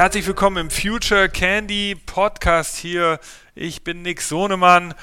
[0.00, 3.20] herzlich willkommen im Future Candy Podcast hier.
[3.54, 4.94] Ich bin Nick Sohnemann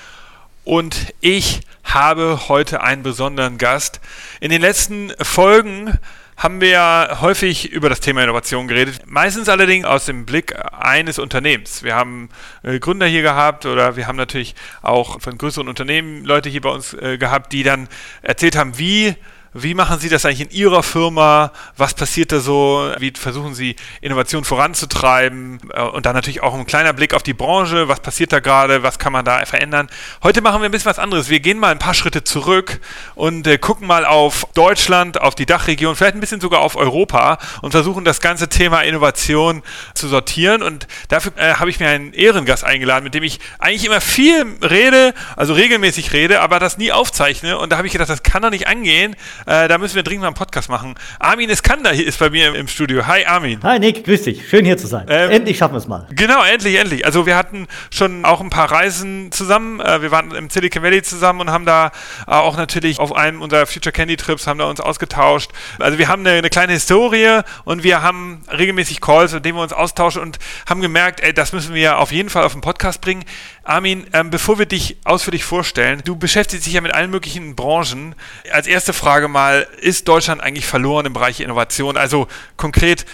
[0.63, 4.01] und ich habe heute einen besonderen Gast.
[4.39, 5.99] In den letzten Folgen
[6.35, 11.19] haben wir ja häufig über das Thema Innovation geredet, meistens allerdings aus dem Blick eines
[11.19, 11.83] Unternehmens.
[11.83, 12.29] Wir haben
[12.63, 16.71] äh, Gründer hier gehabt oder wir haben natürlich auch von größeren Unternehmen Leute hier bei
[16.71, 17.87] uns äh, gehabt, die dann
[18.23, 19.13] erzählt haben, wie
[19.53, 21.51] wie machen Sie das eigentlich in Ihrer Firma?
[21.77, 22.91] Was passiert da so?
[22.99, 25.59] Wie versuchen Sie Innovation voranzutreiben?
[25.73, 27.87] Äh, und dann natürlich auch ein kleiner Blick auf die Branche.
[27.87, 28.83] Was passiert da gerade?
[28.83, 29.89] Was kann man da verändern?
[30.23, 31.29] Heute machen wir ein bisschen was anderes.
[31.29, 32.79] Wir gehen mal ein paar Schritte zurück
[33.15, 37.37] und äh, gucken mal auf Deutschland, auf die Dachregion, vielleicht ein bisschen sogar auf Europa
[37.61, 40.61] und versuchen das ganze Thema Innovation zu sortieren.
[40.61, 44.45] Und dafür äh, habe ich mir einen Ehrengast eingeladen, mit dem ich eigentlich immer viel
[44.61, 47.57] rede, also regelmäßig rede, aber das nie aufzeichne.
[47.57, 50.21] Und da habe ich gedacht, das kann doch nicht angehen äh, da müssen wir dringend
[50.21, 50.95] mal einen Podcast machen.
[51.19, 53.05] Armin Iskander ist bei mir im, im Studio.
[53.07, 53.61] Hi Armin.
[53.63, 54.47] Hi Nick, grüß dich.
[54.49, 55.05] Schön hier zu sein.
[55.09, 56.07] Ähm, endlich schaffen wir es mal.
[56.11, 57.05] Genau, endlich, endlich.
[57.05, 59.79] Also wir hatten schon auch ein paar Reisen zusammen.
[59.79, 61.91] Äh, wir waren im Silicon Valley zusammen und haben da
[62.27, 65.51] äh, auch natürlich auf einem unserer Future Candy Trips haben da uns ausgetauscht.
[65.79, 69.63] Also wir haben eine, eine kleine Historie und wir haben regelmäßig Calls, in denen wir
[69.63, 73.01] uns austauschen und haben gemerkt, ey, das müssen wir auf jeden Fall auf den Podcast
[73.01, 73.23] bringen.
[73.67, 78.15] Armin, ähm, bevor wir dich ausführlich vorstellen, du beschäftigst dich ja mit allen möglichen Branchen.
[78.51, 81.97] Als erste Frage mal, ist Deutschland eigentlich verloren im Bereich Innovation?
[81.97, 83.05] Also konkret,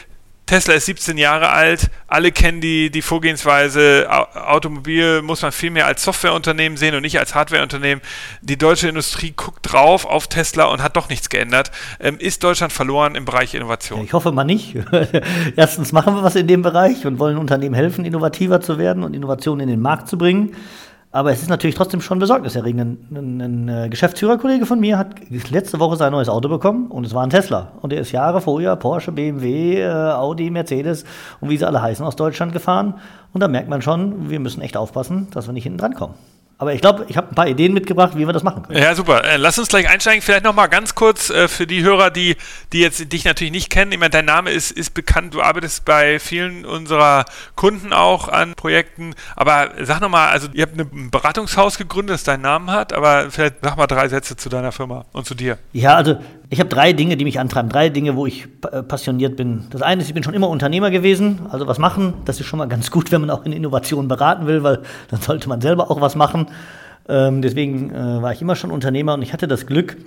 [0.46, 4.08] Tesla ist 17 Jahre alt, alle kennen die, die Vorgehensweise.
[4.10, 8.04] Automobil muss man viel mehr als Softwareunternehmen sehen und nicht als Hardwareunternehmen.
[8.42, 11.72] Die deutsche Industrie guckt drauf auf Tesla und hat doch nichts geändert.
[12.00, 14.04] Ähm, ist Deutschland verloren im Bereich Innovation?
[14.04, 14.76] Ich hoffe mal nicht.
[15.56, 19.16] Erstens machen wir was in dem Bereich und wollen Unternehmen helfen, innovativer zu werden und
[19.16, 20.56] Innovationen in den Markt zu bringen.
[21.16, 23.12] Aber es ist natürlich trotzdem schon besorgniserregend.
[23.12, 25.14] Ein, ein, ein, äh, Geschäftsführerkollege von mir hat
[25.52, 27.72] letzte Woche sein neues Auto bekommen und es war ein Tesla.
[27.82, 31.06] Und er ist Jahre vorher Porsche, BMW, äh, Audi, Mercedes
[31.40, 32.96] und wie sie alle heißen aus Deutschland gefahren.
[33.32, 36.16] Und da merkt man schon, wir müssen echt aufpassen, dass wir nicht hinten dran kommen.
[36.58, 38.82] Aber ich glaube, ich habe ein paar Ideen mitgebracht, wie wir das machen können.
[38.82, 39.24] Ja, super.
[39.26, 40.22] Äh, lass uns gleich einsteigen.
[40.22, 42.38] Vielleicht noch mal ganz kurz äh, für die Hörer, die,
[42.72, 43.92] die jetzt dich natürlich nicht kennen.
[43.92, 45.34] Ich meine, dein Name ist, ist bekannt.
[45.34, 47.26] Du arbeitest bei vielen unserer
[47.56, 49.14] Kunden auch an Projekten.
[49.36, 52.94] Aber sag noch mal, also ihr habt ein Beratungshaus gegründet, das deinen Namen hat.
[52.94, 55.58] Aber vielleicht sag mal drei Sätze zu deiner Firma und zu dir.
[55.74, 56.18] Ja, also
[56.54, 57.70] ich habe drei Dinge, die mich antreiben.
[57.70, 59.66] Drei Dinge, wo ich äh, passioniert bin.
[59.72, 61.40] Das eine ist, ich bin schon immer Unternehmer gewesen.
[61.50, 64.46] Also was machen, das ist schon mal ganz gut, wenn man auch in Innovationen beraten
[64.46, 66.48] will, weil dann sollte man selber auch was machen.
[67.10, 69.98] Ähm, deswegen äh, war ich immer schon Unternehmer und ich hatte das Glück,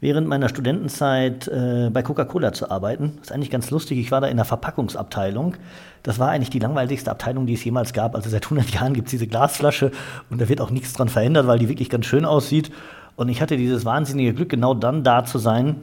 [0.00, 3.14] während meiner Studentenzeit äh, bei Coca-Cola zu arbeiten.
[3.16, 3.98] Das ist eigentlich ganz lustig.
[3.98, 5.56] Ich war da in der Verpackungsabteilung.
[6.04, 8.14] Das war eigentlich die langweiligste Abteilung, die es jemals gab.
[8.14, 9.90] Also seit 100 Jahren gibt es diese Glasflasche
[10.30, 12.70] und da wird auch nichts dran verändert, weil die wirklich ganz schön aussieht.
[13.20, 15.76] Und ich hatte dieses wahnsinnige Glück, genau dann da zu sein,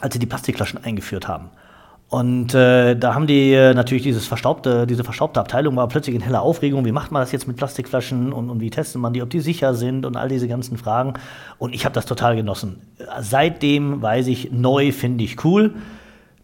[0.00, 1.50] als sie die Plastikflaschen eingeführt haben.
[2.08, 6.22] Und äh, da haben die äh, natürlich dieses verstaubte, diese verstaubte Abteilung war plötzlich in
[6.22, 6.86] heller Aufregung.
[6.86, 9.40] Wie macht man das jetzt mit Plastikflaschen und, und wie testet man die, ob die
[9.40, 11.12] sicher sind und all diese ganzen Fragen.
[11.58, 12.80] Und ich habe das total genossen.
[13.20, 15.74] Seitdem weiß ich, neu finde ich cool.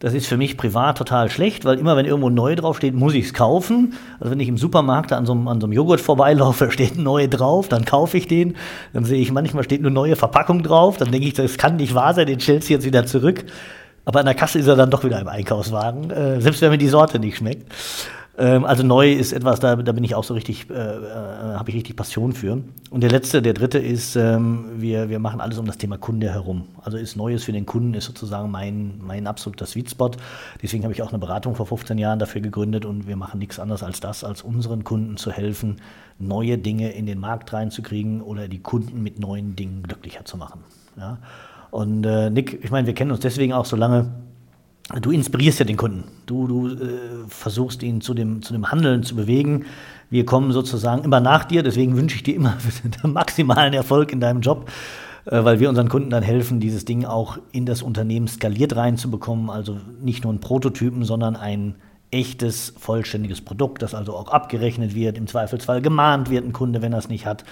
[0.00, 3.27] Das ist für mich privat total schlecht, weil immer wenn irgendwo neu draufsteht, muss ich
[3.27, 3.93] es kaufen.
[4.19, 7.28] Also wenn ich im Supermarkt an so, einem, an so einem Joghurt vorbeilaufe, steht neu
[7.28, 8.56] drauf, dann kaufe ich den.
[8.94, 10.97] Dann sehe ich, manchmal steht eine neue Verpackung drauf.
[10.97, 13.44] Dann denke ich, das kann nicht wahr sein, den stellst du jetzt wieder zurück.
[14.06, 16.78] Aber an der Kasse ist er dann doch wieder im Einkaufswagen, äh, selbst wenn mir
[16.78, 17.71] die Sorte nicht schmeckt.
[18.39, 21.71] Ähm, also neu ist etwas, da, da bin ich auch so richtig, äh, äh, habe
[21.71, 22.63] ich richtig Passion für.
[22.91, 26.31] Und der letzte, der dritte ist, ähm, wir, wir machen alles um das Thema Kunde
[26.31, 26.67] herum.
[26.83, 30.11] Also ist Neues für den Kunden ist sozusagen mein, mein absoluter Sweet Spot.
[30.63, 33.59] Deswegen habe ich auch eine Beratung vor 15 Jahren dafür gegründet und wir machen nichts
[33.59, 35.77] anderes als das, als unseren Kunden zu helfen,
[36.19, 40.61] neue Dinge in den Markt reinzukriegen oder die Kunden mit neuen Dingen glücklicher zu machen.
[40.97, 41.19] Ja?
[41.71, 44.11] Und äh, Nick, ich meine, wir kennen uns deswegen auch so lange.
[45.01, 46.05] Du inspirierst ja den Kunden.
[46.27, 46.77] Du, du äh,
[47.28, 49.67] versuchst ihn zu dem, zu dem Handeln zu bewegen.
[50.11, 51.62] Wir kommen sozusagen immer nach dir.
[51.62, 52.56] Deswegen wünsche ich dir immer
[53.05, 54.69] maximalen Erfolg in deinem Job,
[55.26, 59.49] äh, weil wir unseren Kunden dann helfen, dieses Ding auch in das Unternehmen skaliert reinzubekommen.
[59.49, 61.76] Also nicht nur ein Prototypen, sondern ein
[62.11, 66.93] echtes, vollständiges Produkt, das also auch abgerechnet wird, im Zweifelsfall gemahnt wird ein Kunde, wenn
[66.93, 67.44] er es nicht hat.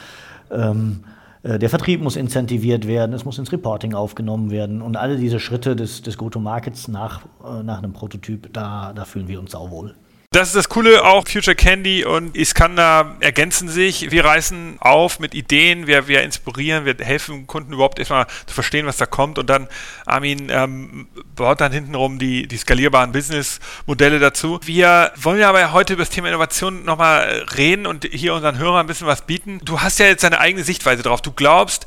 [0.51, 5.17] Ähm, äh, der Vertrieb muss incentiviert werden, es muss ins Reporting aufgenommen werden und alle
[5.17, 9.52] diese Schritte des, des Go-to-Markets nach, äh, nach einem Prototyp, da, da fühlen wir uns
[9.52, 9.94] sauwohl.
[10.31, 14.11] Das ist das Coole auch, Future Candy und Iskander ergänzen sich.
[14.11, 18.85] Wir reißen auf mit Ideen, wir, wir inspirieren, wir helfen Kunden überhaupt erstmal zu verstehen,
[18.85, 19.69] was da kommt und dann
[20.05, 24.61] Armin ähm, baut dann hintenrum die, die skalierbaren Businessmodelle dazu.
[24.63, 28.81] Wir wollen ja aber heute über das Thema Innovation nochmal reden und hier unseren Hörern
[28.81, 29.63] ein bisschen was bieten.
[29.65, 31.23] Du hast ja jetzt deine eigene Sichtweise drauf.
[31.23, 31.87] Du glaubst,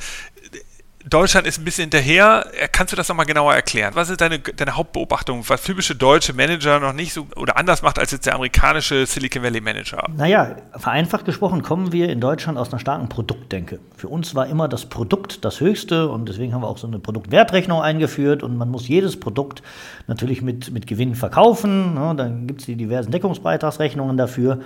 [1.09, 2.45] Deutschland ist ein bisschen hinterher.
[2.71, 3.95] Kannst du das nochmal genauer erklären?
[3.95, 7.99] Was ist deine, deine Hauptbeobachtung, was typische deutsche Manager noch nicht so oder anders macht
[7.99, 10.03] als jetzt der amerikanische Silicon Valley Manager?
[10.15, 13.79] Naja, vereinfacht gesprochen kommen wir in Deutschland aus einer starken Produktdenke.
[13.95, 16.99] Für uns war immer das Produkt das Höchste und deswegen haben wir auch so eine
[16.99, 19.61] Produktwertrechnung eingeführt und man muss jedes Produkt
[20.07, 21.95] natürlich mit, mit Gewinn verkaufen.
[21.95, 22.13] Ne?
[22.15, 24.59] Dann gibt es die diversen Deckungsbeitragsrechnungen dafür.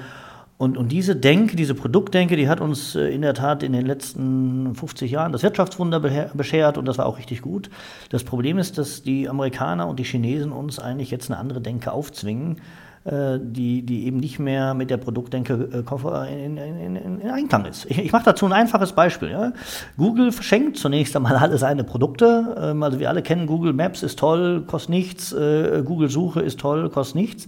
[0.57, 3.85] Und, und diese Denke, diese Produktdenke, die hat uns äh, in der Tat in den
[3.85, 5.99] letzten 50 Jahren das Wirtschaftswunder
[6.33, 7.69] beschert und das war auch richtig gut.
[8.09, 11.91] Das Problem ist, dass die Amerikaner und die Chinesen uns eigentlich jetzt eine andere Denke
[11.91, 12.61] aufzwingen,
[13.03, 17.65] äh, die, die eben nicht mehr mit der Produktdenke äh, in, in, in, in Einklang
[17.65, 17.85] ist.
[17.91, 19.31] Ich, ich mache dazu ein einfaches Beispiel.
[19.31, 19.51] Ja.
[19.97, 22.55] Google verschenkt zunächst einmal alle seine Produkte.
[22.57, 25.35] Ähm, also wir alle kennen Google Maps ist toll, kostet nichts.
[25.35, 27.47] Google Suche ist toll, kostet nichts.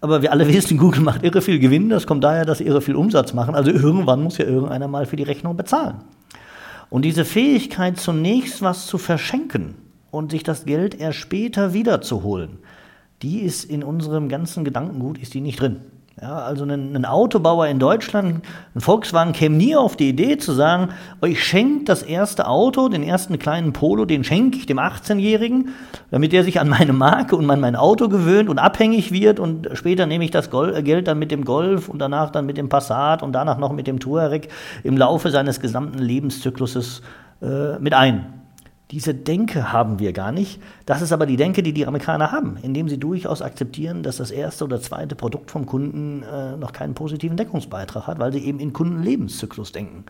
[0.00, 1.88] Aber wir alle wissen, Google macht irre viel Gewinn.
[1.88, 3.54] Das kommt daher, dass sie irre viel Umsatz machen.
[3.54, 5.96] Also irgendwann muss ja irgendeiner mal für die Rechnung bezahlen.
[6.88, 9.74] Und diese Fähigkeit, zunächst was zu verschenken
[10.10, 12.58] und sich das Geld erst später wiederzuholen,
[13.22, 15.80] die ist in unserem ganzen Gedankengut ist die nicht drin.
[16.18, 18.42] Ja, also ein, ein, Autobauer in Deutschland,
[18.74, 20.88] ein Volkswagen, käme nie auf die Idee zu sagen,
[21.22, 25.74] ich schenke das erste Auto, den ersten kleinen Polo, den schenke ich dem 18-Jährigen,
[26.10, 29.68] damit er sich an meine Marke und an mein Auto gewöhnt und abhängig wird und
[29.74, 33.22] später nehme ich das Geld dann mit dem Golf und danach dann mit dem Passat
[33.22, 34.48] und danach noch mit dem Touareg
[34.84, 37.02] im Laufe seines gesamten Lebenszykluses
[37.42, 38.45] äh, mit ein.
[38.92, 40.60] Diese Denke haben wir gar nicht.
[40.84, 44.30] Das ist aber die Denke, die die Amerikaner haben, indem sie durchaus akzeptieren, dass das
[44.30, 48.60] erste oder zweite Produkt vom Kunden äh, noch keinen positiven Deckungsbeitrag hat, weil sie eben
[48.60, 50.04] in Kundenlebenszyklus denken.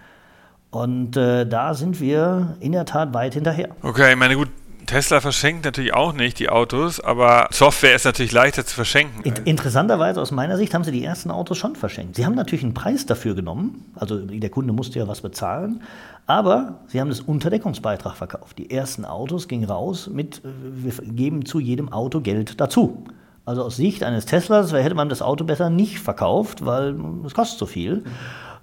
[0.70, 3.70] Und äh, da sind wir in der Tat weit hinterher.
[3.82, 4.50] Okay, meine gut,
[4.86, 9.22] Tesla verschenkt natürlich auch nicht die Autos, aber Software ist natürlich leichter zu verschenken.
[9.24, 12.16] In interessanterweise aus meiner Sicht haben sie die ersten Autos schon verschenkt.
[12.16, 15.82] Sie haben natürlich einen Preis dafür genommen, also der Kunde musste ja was bezahlen,
[16.26, 18.58] aber sie haben das Unterdeckungsbeitrag verkauft.
[18.58, 23.04] Die ersten Autos gingen raus mit, äh, wir geben zu jedem Auto Geld dazu.
[23.44, 27.60] Also aus Sicht eines Teslas hätte man das Auto besser nicht verkauft, weil es kostet
[27.60, 27.96] so viel.
[27.98, 28.04] Mhm.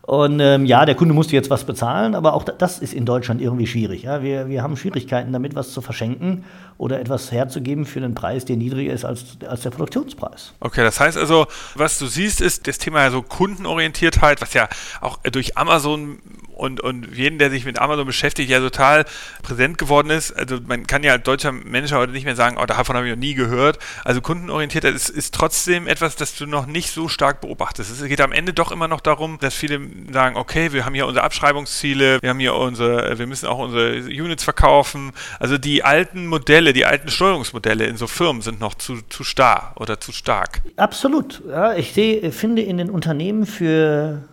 [0.05, 3.39] Und ähm, ja, der Kunde musste jetzt was bezahlen, aber auch das ist in Deutschland
[3.41, 4.03] irgendwie schwierig.
[4.03, 4.21] Ja?
[4.21, 6.43] Wir, wir haben Schwierigkeiten damit, was zu verschenken
[6.77, 10.53] oder etwas herzugeben für einen Preis, der niedriger ist als, als der Produktionspreis.
[10.59, 14.67] Okay, das heißt also, was du siehst, ist das Thema so Kundenorientiertheit, was ja
[14.99, 16.19] auch durch Amazon
[16.55, 19.05] und, und jeden, der sich mit Amazon beschäftigt, ja total
[19.41, 20.31] präsent geworden ist.
[20.31, 23.13] Also man kann ja als deutscher Mensch heute nicht mehr sagen, oh, davon habe ich
[23.13, 23.79] noch nie gehört.
[24.03, 27.91] Also Kundenorientiertheit ist, ist trotzdem etwas, das du noch nicht so stark beobachtest.
[27.91, 29.79] Es geht am Ende doch immer noch darum, dass viele
[30.11, 33.97] sagen, okay, wir haben hier unsere Abschreibungsziele, wir haben hier unsere, wir müssen auch unsere
[33.97, 35.11] Units verkaufen.
[35.39, 39.73] Also die alten Modelle, die alten Steuerungsmodelle in so Firmen sind noch zu, zu starr
[39.77, 40.61] oder zu stark.
[40.77, 41.41] Absolut.
[41.47, 44.23] Ja, ich sehe, finde in den Unternehmen für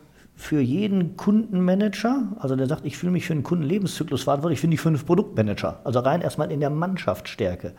[0.40, 4.80] für jeden Kundenmanager, also der sagt, ich fühle mich für einen Kundenlebenszyklus verantwortlich, finde ich
[4.80, 5.80] fünf Produktmanager.
[5.84, 7.74] Also rein erstmal in der Mannschaftsstärke.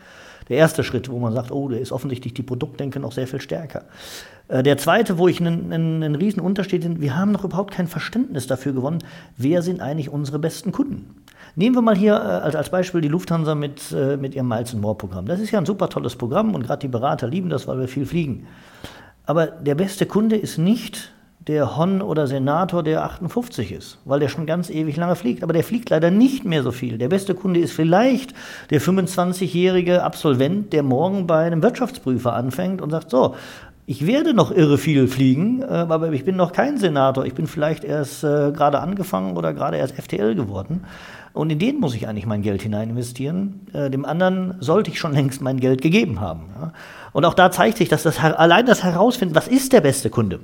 [0.47, 3.41] Der erste Schritt, wo man sagt, oh, da ist offensichtlich die Produktdenke noch sehr viel
[3.41, 3.85] stärker.
[4.47, 7.73] Äh, der zweite, wo ich einen, einen, einen riesen Unterschied finde, wir haben noch überhaupt
[7.73, 8.99] kein Verständnis dafür gewonnen,
[9.37, 11.23] wer sind eigentlich unsere besten Kunden.
[11.55, 14.95] Nehmen wir mal hier äh, als Beispiel die Lufthansa mit, äh, mit ihrem Miles More
[14.95, 15.25] Programm.
[15.25, 17.87] Das ist ja ein super tolles Programm und gerade die Berater lieben das, weil wir
[17.87, 18.45] viel fliegen.
[19.25, 21.11] Aber der beste Kunde ist nicht
[21.47, 25.41] der Hon oder Senator, der 58 ist, weil der schon ganz ewig lange fliegt.
[25.43, 26.97] Aber der fliegt leider nicht mehr so viel.
[26.97, 28.33] Der beste Kunde ist vielleicht
[28.69, 33.35] der 25-jährige Absolvent, der morgen bei einem Wirtschaftsprüfer anfängt und sagt, so,
[33.87, 37.25] ich werde noch irre viel fliegen, äh, aber ich bin noch kein Senator.
[37.25, 40.85] Ich bin vielleicht erst äh, gerade angefangen oder gerade erst FTL geworden.
[41.33, 43.61] Und in den muss ich eigentlich mein Geld hinein investieren.
[43.73, 46.43] Äh, dem anderen sollte ich schon längst mein Geld gegeben haben.
[47.13, 50.39] Und auch da zeigt sich, dass das allein das Herausfinden, was ist der beste Kunde,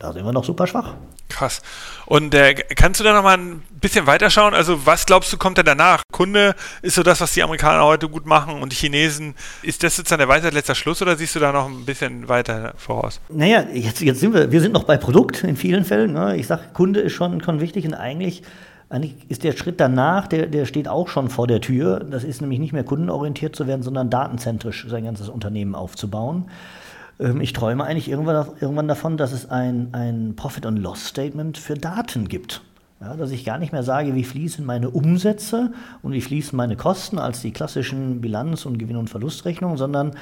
[0.00, 0.94] da sind wir noch super schwach.
[1.28, 1.62] Krass.
[2.06, 4.54] Und äh, kannst du da noch mal ein bisschen weiterschauen?
[4.54, 6.02] Also was glaubst du, kommt da danach?
[6.10, 9.34] Kunde ist so das, was die Amerikaner heute gut machen und die Chinesen.
[9.62, 12.28] Ist das jetzt dann der Weisheit letzter Schluss oder siehst du da noch ein bisschen
[12.28, 13.20] weiter voraus?
[13.28, 16.14] Naja, jetzt, jetzt sind wir, wir sind noch bei Produkt in vielen Fällen.
[16.14, 16.36] Ne?
[16.36, 18.42] Ich sage, Kunde ist schon, schon wichtig und eigentlich
[18.88, 22.00] eigentlich ist der Schritt danach, der, der steht auch schon vor der Tür.
[22.00, 26.50] Das ist nämlich nicht mehr kundenorientiert zu werden, sondern datenzentrisch sein ganzes Unternehmen aufzubauen.
[27.20, 32.62] Ähm, ich träume eigentlich irgendwann, davon, dass es ein, ein Profit-and-Loss-Statement für Daten gibt.
[33.02, 35.72] Ja, dass ich gar nicht mehr sage, wie fließen meine Umsätze
[36.02, 40.12] und wie fließen meine Kosten als die klassischen Bilanz- und Gewinn- und Verlustrechnungen, sondern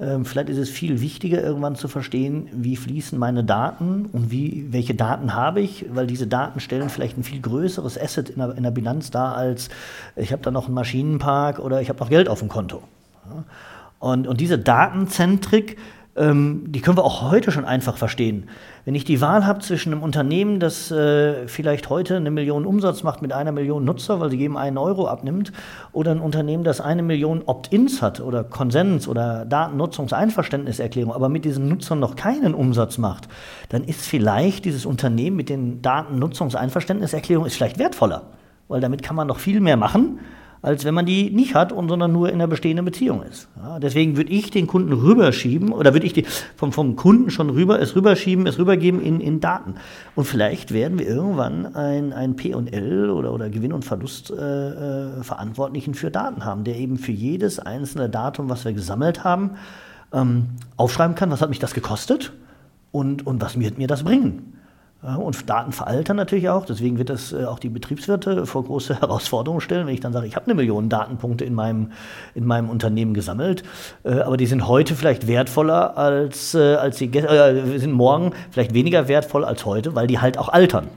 [0.00, 4.66] ähm, vielleicht ist es viel wichtiger, irgendwann zu verstehen, wie fließen meine Daten und wie,
[4.70, 8.56] welche Daten habe ich, weil diese Daten stellen vielleicht ein viel größeres Asset in der,
[8.56, 9.68] in der Bilanz dar, als
[10.16, 12.82] ich habe da noch einen Maschinenpark oder ich habe noch Geld auf dem Konto.
[13.26, 13.44] Ja.
[13.98, 15.76] Und, und diese Datenzentrik
[16.14, 18.48] ähm, die können wir auch heute schon einfach verstehen.
[18.84, 23.02] Wenn ich die Wahl habe zwischen einem Unternehmen, das äh, vielleicht heute eine Million Umsatz
[23.02, 25.52] macht mit einer Million Nutzer, weil sie geben einen Euro abnimmt,
[25.92, 31.68] oder ein Unternehmen, das eine Million Opt-ins hat oder Konsens oder Datennutzungseinverständniserklärung, aber mit diesen
[31.68, 33.28] Nutzern noch keinen Umsatz macht,
[33.70, 38.24] dann ist vielleicht dieses Unternehmen mit den Datennutzungseinverständniserklärungen ist vielleicht wertvoller,
[38.68, 40.18] weil damit kann man noch viel mehr machen
[40.62, 43.48] als wenn man die nicht hat und sondern nur in einer bestehenden Beziehung ist.
[43.56, 47.50] Ja, deswegen würde ich den Kunden rüberschieben oder würde ich die, vom, vom Kunden schon
[47.50, 49.74] rüber, es rüberschieben, es rübergeben in, in Daten.
[50.14, 55.98] Und vielleicht werden wir irgendwann ein, ein P&L oder, oder Gewinn- und Verlustverantwortlichen äh, äh
[55.98, 59.56] für Daten haben, der eben für jedes einzelne Datum, was wir gesammelt haben,
[60.12, 62.32] ähm, aufschreiben kann, was hat mich das gekostet
[62.92, 64.61] und, und was wird mir das bringen.
[65.02, 66.64] Und Daten veraltern natürlich auch.
[66.64, 70.28] Deswegen wird das äh, auch die Betriebswirte vor große Herausforderungen stellen, wenn ich dann sage,
[70.28, 71.90] ich habe eine Million Datenpunkte in meinem,
[72.36, 73.64] in meinem Unternehmen gesammelt,
[74.04, 78.74] äh, aber die sind heute vielleicht wertvoller als, äh, als sie äh, sind morgen vielleicht
[78.74, 80.88] weniger wertvoll als heute, weil die halt auch altern.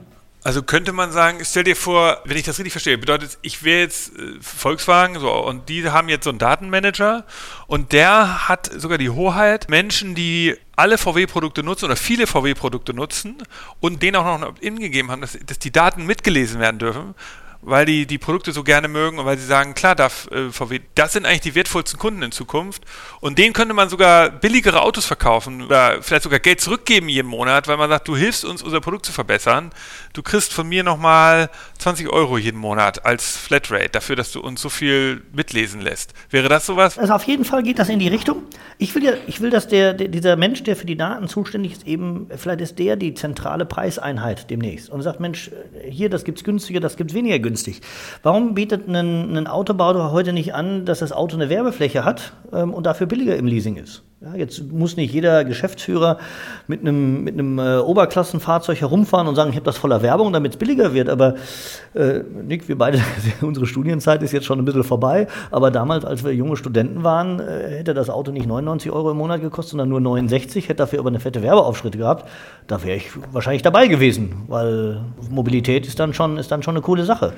[0.44, 3.80] Also könnte man sagen, stell dir vor, wenn ich das richtig verstehe, bedeutet, ich wäre
[3.80, 7.24] jetzt Volkswagen so und die haben jetzt so einen Datenmanager
[7.66, 13.36] und der hat sogar die Hoheit, Menschen, die alle VW-Produkte nutzen oder viele VW-Produkte nutzen
[13.80, 17.14] und denen auch noch ein Opt-in gegeben haben, dass, dass die Daten mitgelesen werden dürfen,
[17.66, 20.80] weil die die Produkte so gerne mögen und weil sie sagen, klar darf äh, VW,
[20.94, 22.84] das sind eigentlich die wertvollsten Kunden in Zukunft
[23.20, 27.66] und denen könnte man sogar billigere Autos verkaufen oder vielleicht sogar Geld zurückgeben jeden Monat,
[27.66, 29.70] weil man sagt, du hilfst uns, unser Produkt zu verbessern.
[30.12, 34.62] Du kriegst von mir nochmal 20 Euro jeden Monat als Flatrate dafür, dass du uns
[34.62, 36.14] so viel mitlesen lässt.
[36.30, 36.96] Wäre das sowas?
[36.98, 38.42] Also auf jeden Fall geht das in die Richtung.
[38.78, 41.72] Ich will ja, ich will, dass der, der dieser Mensch, der für die Daten zuständig
[41.72, 45.50] ist, eben, vielleicht ist der die zentrale Preiseinheit demnächst und sagt, Mensch,
[45.88, 47.80] hier, das gibt's günstiger, das gibt's weniger günstig günstig.
[48.22, 52.84] Warum bietet ein, Autobauer heute nicht an, dass das Auto eine Werbefläche hat ähm, und
[52.84, 54.02] dafür billiger im Leasing ist?
[54.22, 56.16] Ja, jetzt muss nicht jeder Geschäftsführer
[56.66, 60.52] mit einem, mit einem äh, Oberklassenfahrzeug herumfahren und sagen, ich habe das voller Werbung, damit
[60.52, 61.10] es billiger wird.
[61.10, 61.34] Aber
[61.92, 62.98] äh, Nick, wir beide,
[63.42, 65.26] unsere Studienzeit ist jetzt schon ein bisschen vorbei.
[65.50, 69.18] Aber damals, als wir junge Studenten waren, äh, hätte das Auto nicht 99 Euro im
[69.18, 72.26] Monat gekostet, sondern nur 69, hätte dafür aber eine fette Werbeaufschritte gehabt.
[72.68, 76.82] Da wäre ich wahrscheinlich dabei gewesen, weil Mobilität ist dann schon, ist dann schon eine
[76.82, 77.34] coole Sache.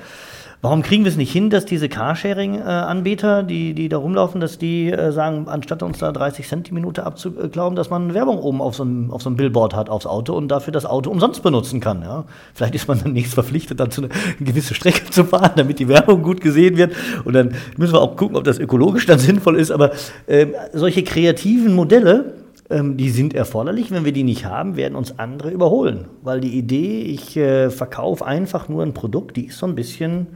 [0.61, 4.91] Warum kriegen wir es nicht hin, dass diese Carsharing-Anbieter, die, die da rumlaufen, dass die
[4.91, 8.75] äh, sagen, anstatt uns da 30 Cent die Minute abzuglauben, dass man Werbung oben auf
[8.75, 11.79] so, einem, auf so einem Billboard hat aufs Auto und dafür das Auto umsonst benutzen
[11.79, 12.01] kann.
[12.01, 12.25] Ja?
[12.53, 15.87] Vielleicht ist man dann nächstes verpflichtet, dazu eine, eine gewisse Strecke zu fahren, damit die
[15.87, 16.93] Werbung gut gesehen wird.
[17.23, 19.71] Und dann müssen wir auch gucken, ob das ökologisch dann sinnvoll ist.
[19.71, 19.91] Aber
[20.27, 22.33] äh, solche kreativen Modelle,
[22.69, 23.91] ähm, die sind erforderlich.
[23.91, 26.09] Wenn wir die nicht haben, werden uns andere überholen.
[26.21, 30.27] Weil die Idee, ich äh, verkaufe einfach nur ein Produkt, die ist so ein bisschen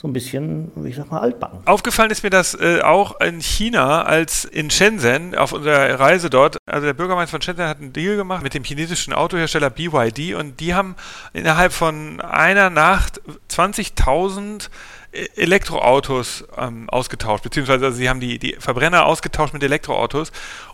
[0.00, 1.58] so ein bisschen, wie ich sag mal, altbacken.
[1.64, 6.56] Aufgefallen ist mir das äh, auch in China, als in Shenzhen auf unserer Reise dort,
[6.66, 10.60] also der Bürgermeister von Shenzhen hat einen Deal gemacht mit dem chinesischen Autohersteller BYD und
[10.60, 10.94] die haben
[11.32, 14.68] innerhalb von einer Nacht 20.000
[15.10, 20.30] Elektroautos ähm, ausgetauscht, beziehungsweise also sie haben die, die Verbrenner ausgetauscht mit Elektroautos.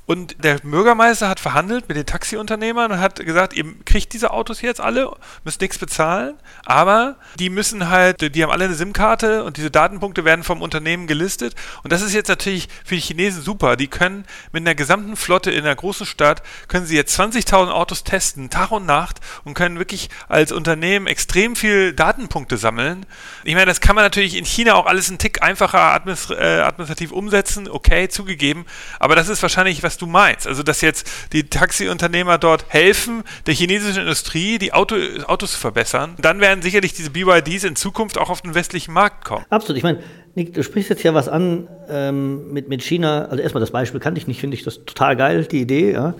[0.06, 4.60] Und der Bürgermeister hat verhandelt mit den Taxiunternehmern und hat gesagt, ihr kriegt diese Autos
[4.60, 5.10] jetzt alle,
[5.44, 6.34] müsst nichts bezahlen,
[6.64, 11.06] aber die müssen halt, die haben alle eine SIM-Karte und diese Datenpunkte werden vom Unternehmen
[11.06, 11.54] gelistet.
[11.82, 13.76] Und das ist jetzt natürlich für die Chinesen super.
[13.76, 18.04] Die können mit einer gesamten Flotte in einer großen Stadt, können sie jetzt 20.000 Autos
[18.04, 23.06] testen, Tag und Nacht und können wirklich als Unternehmen extrem viel Datenpunkte sammeln.
[23.42, 27.10] Ich meine, das kann man natürlich in China auch alles einen Tick einfacher äh, administrativ
[27.10, 28.66] umsetzen, okay, zugegeben,
[28.98, 30.46] aber das ist wahrscheinlich was was du meinst.
[30.46, 34.96] Also, dass jetzt die Taxiunternehmer dort helfen, der chinesischen Industrie die Auto,
[35.26, 36.14] Autos zu verbessern.
[36.20, 39.44] Dann werden sicherlich diese BYDs in Zukunft auch auf den westlichen Markt kommen.
[39.50, 39.78] Absolut.
[39.78, 40.00] Ich meine,
[40.34, 43.26] Nick, du sprichst jetzt ja was an ähm, mit, mit China.
[43.26, 45.92] Also erstmal das Beispiel kannte ich nicht, finde ich das total geil, die Idee.
[45.92, 46.14] Ja.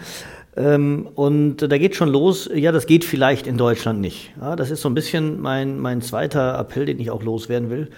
[0.56, 4.32] Ähm, und da geht schon los, ja, das geht vielleicht in Deutschland nicht.
[4.40, 7.90] Ja, das ist so ein bisschen mein, mein zweiter Appell, den ich auch loswerden will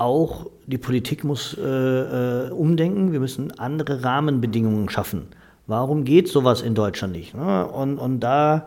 [0.00, 3.12] auch die Politik muss äh, äh, umdenken.
[3.12, 5.28] Wir müssen andere Rahmenbedingungen schaffen.
[5.66, 7.34] Warum geht sowas in Deutschland nicht?
[7.34, 7.66] Ne?
[7.66, 8.66] Und, und da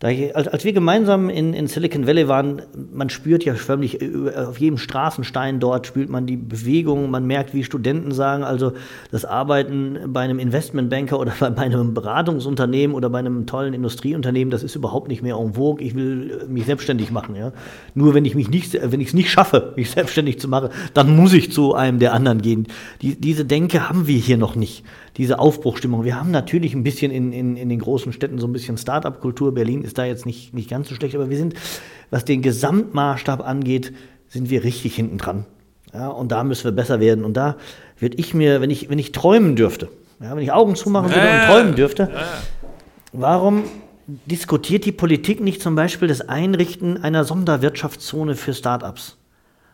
[0.00, 3.98] da als, wir gemeinsam in, in Silicon Valley waren, man spürt ja förmlich
[4.34, 8.72] auf jedem Straßenstein dort spürt man die Bewegung, man merkt, wie Studenten sagen, also
[9.10, 14.62] das Arbeiten bei einem Investmentbanker oder bei einem Beratungsunternehmen oder bei einem tollen Industrieunternehmen, das
[14.62, 15.84] ist überhaupt nicht mehr en vogue.
[15.84, 17.36] Ich will mich selbstständig machen.
[17.36, 17.52] Ja?
[17.94, 21.14] Nur wenn ich mich nicht, wenn ich es nicht schaffe, mich selbstständig zu machen, dann
[21.14, 22.68] muss ich zu einem der anderen gehen.
[23.02, 24.82] Die, diese Denke haben wir hier noch nicht
[25.20, 26.02] diese Aufbruchstimmung.
[26.02, 29.52] Wir haben natürlich ein bisschen in, in, in den großen Städten so ein bisschen Start-up-Kultur.
[29.52, 31.52] Berlin ist da jetzt nicht, nicht ganz so schlecht, aber wir sind,
[32.08, 33.92] was den Gesamtmaßstab angeht,
[34.28, 35.44] sind wir richtig hinten dran.
[35.92, 37.26] Ja, und da müssen wir besser werden.
[37.26, 37.56] Und da
[37.98, 39.88] würde ich mir, wenn ich, wenn ich träumen dürfte,
[40.22, 42.10] ja, wenn ich Augen zumachen würde und träumen dürfte,
[43.12, 43.64] warum
[44.06, 49.18] diskutiert die Politik nicht zum Beispiel das Einrichten einer Sonderwirtschaftszone für Startups?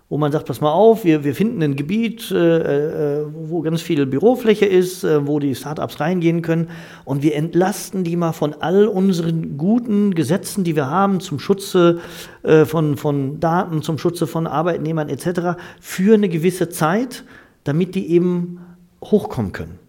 [0.09, 3.83] Wo man sagt, pass mal auf, wir, wir finden ein Gebiet, äh, äh, wo ganz
[3.83, 6.71] viel Bürofläche ist, äh, wo die Startups reingehen können
[7.05, 11.99] und wir entlasten die mal von all unseren guten Gesetzen, die wir haben zum Schutze
[12.45, 15.59] äh, von, von Daten, zum Schutze von Arbeitnehmern etc.
[15.81, 17.25] für eine gewisse Zeit,
[17.65, 18.61] damit die eben
[19.03, 19.81] hochkommen können.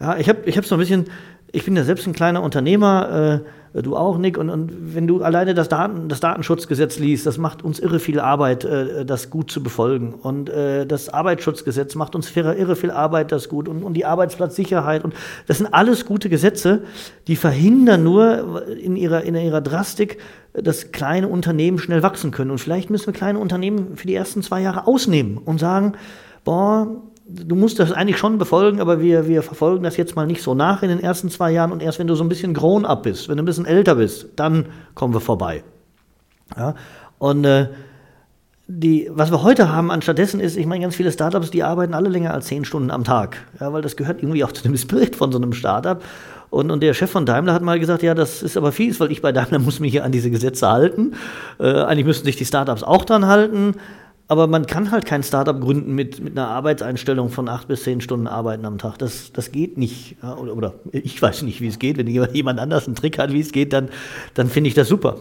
[0.00, 1.04] Ja, ich habe ich so ein bisschen,
[1.54, 3.42] ich bin ja selbst ein kleiner Unternehmer,
[3.74, 7.38] äh, du auch, Nick, und, und wenn du alleine das, Daten, das Datenschutzgesetz liest, das
[7.38, 10.14] macht uns irre viel Arbeit, äh, das gut zu befolgen.
[10.14, 13.68] Und äh, das Arbeitsschutzgesetz macht uns irre, viel Arbeit, das gut.
[13.68, 15.04] Und, und die Arbeitsplatzsicherheit.
[15.04, 15.14] Und
[15.46, 16.82] das sind alles gute Gesetze,
[17.28, 20.18] die verhindern nur in ihrer, in ihrer Drastik,
[20.52, 22.50] dass kleine Unternehmen schnell wachsen können.
[22.50, 25.92] Und vielleicht müssen wir kleine Unternehmen für die ersten zwei Jahre ausnehmen und sagen,
[26.44, 26.88] boah,
[27.26, 30.54] du musst das eigentlich schon befolgen, aber wir, wir verfolgen das jetzt mal nicht so
[30.54, 33.02] nach in den ersten zwei Jahren und erst wenn du so ein bisschen grown up
[33.04, 35.64] bist, wenn du ein bisschen älter bist, dann kommen wir vorbei.
[36.56, 36.74] Ja?
[37.18, 37.68] Und äh,
[38.66, 42.08] die, was wir heute haben anstattdessen ist, ich meine, ganz viele Startups, die arbeiten alle
[42.08, 45.16] länger als zehn Stunden am Tag, ja, weil das gehört irgendwie auch zu dem Spirit
[45.16, 46.02] von so einem Startup.
[46.50, 49.10] Und, und der Chef von Daimler hat mal gesagt, ja, das ist aber fies, weil
[49.10, 51.14] ich bei Daimler muss mich hier an diese Gesetze halten.
[51.58, 53.74] Äh, eigentlich müssten sich die Startups auch dran halten.
[54.26, 58.00] Aber man kann halt kein Startup gründen mit, mit einer Arbeitseinstellung von acht bis zehn
[58.00, 58.98] Stunden Arbeiten am Tag.
[58.98, 60.16] Das, das geht nicht.
[60.22, 61.98] Ja, oder, oder ich weiß nicht, wie es geht.
[61.98, 63.90] Wenn jemand anders einen Trick hat, wie es geht, dann,
[64.32, 65.18] dann finde ich das super.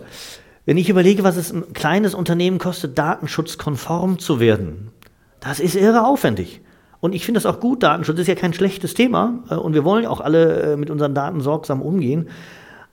[0.65, 4.91] Wenn ich überlege, was es ein kleines Unternehmen kostet, datenschutzkonform zu werden,
[5.41, 6.61] das ist irre aufwendig.
[7.01, 9.83] Und ich finde das auch gut, Datenschutz ist ja kein schlechtes Thema äh, und wir
[9.83, 12.29] wollen auch alle äh, mit unseren Daten sorgsam umgehen.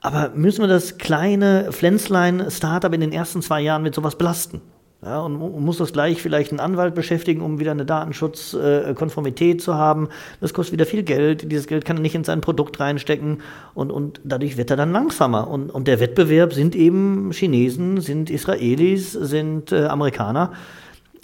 [0.01, 4.59] Aber müssen wir das kleine Pflänzlein-Startup in den ersten zwei Jahren mit sowas belasten?
[5.03, 9.73] Ja, und mu- muss das gleich vielleicht einen Anwalt beschäftigen, um wieder eine Datenschutzkonformität zu
[9.73, 10.09] haben.
[10.41, 11.51] Das kostet wieder viel Geld.
[11.51, 13.41] Dieses Geld kann er nicht in sein Produkt reinstecken
[13.73, 15.47] und, und dadurch wird er dann langsamer.
[15.47, 20.51] Und, und der Wettbewerb sind eben Chinesen, sind Israelis, sind äh, Amerikaner.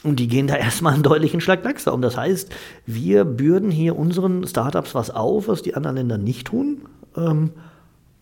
[0.03, 2.01] Und die gehen da erstmal einen deutlichen Schlag laxer um.
[2.01, 2.51] Das heißt,
[2.87, 6.81] wir bürden hier unseren Startups was auf, was die anderen Länder nicht tun.
[7.15, 7.51] Ähm,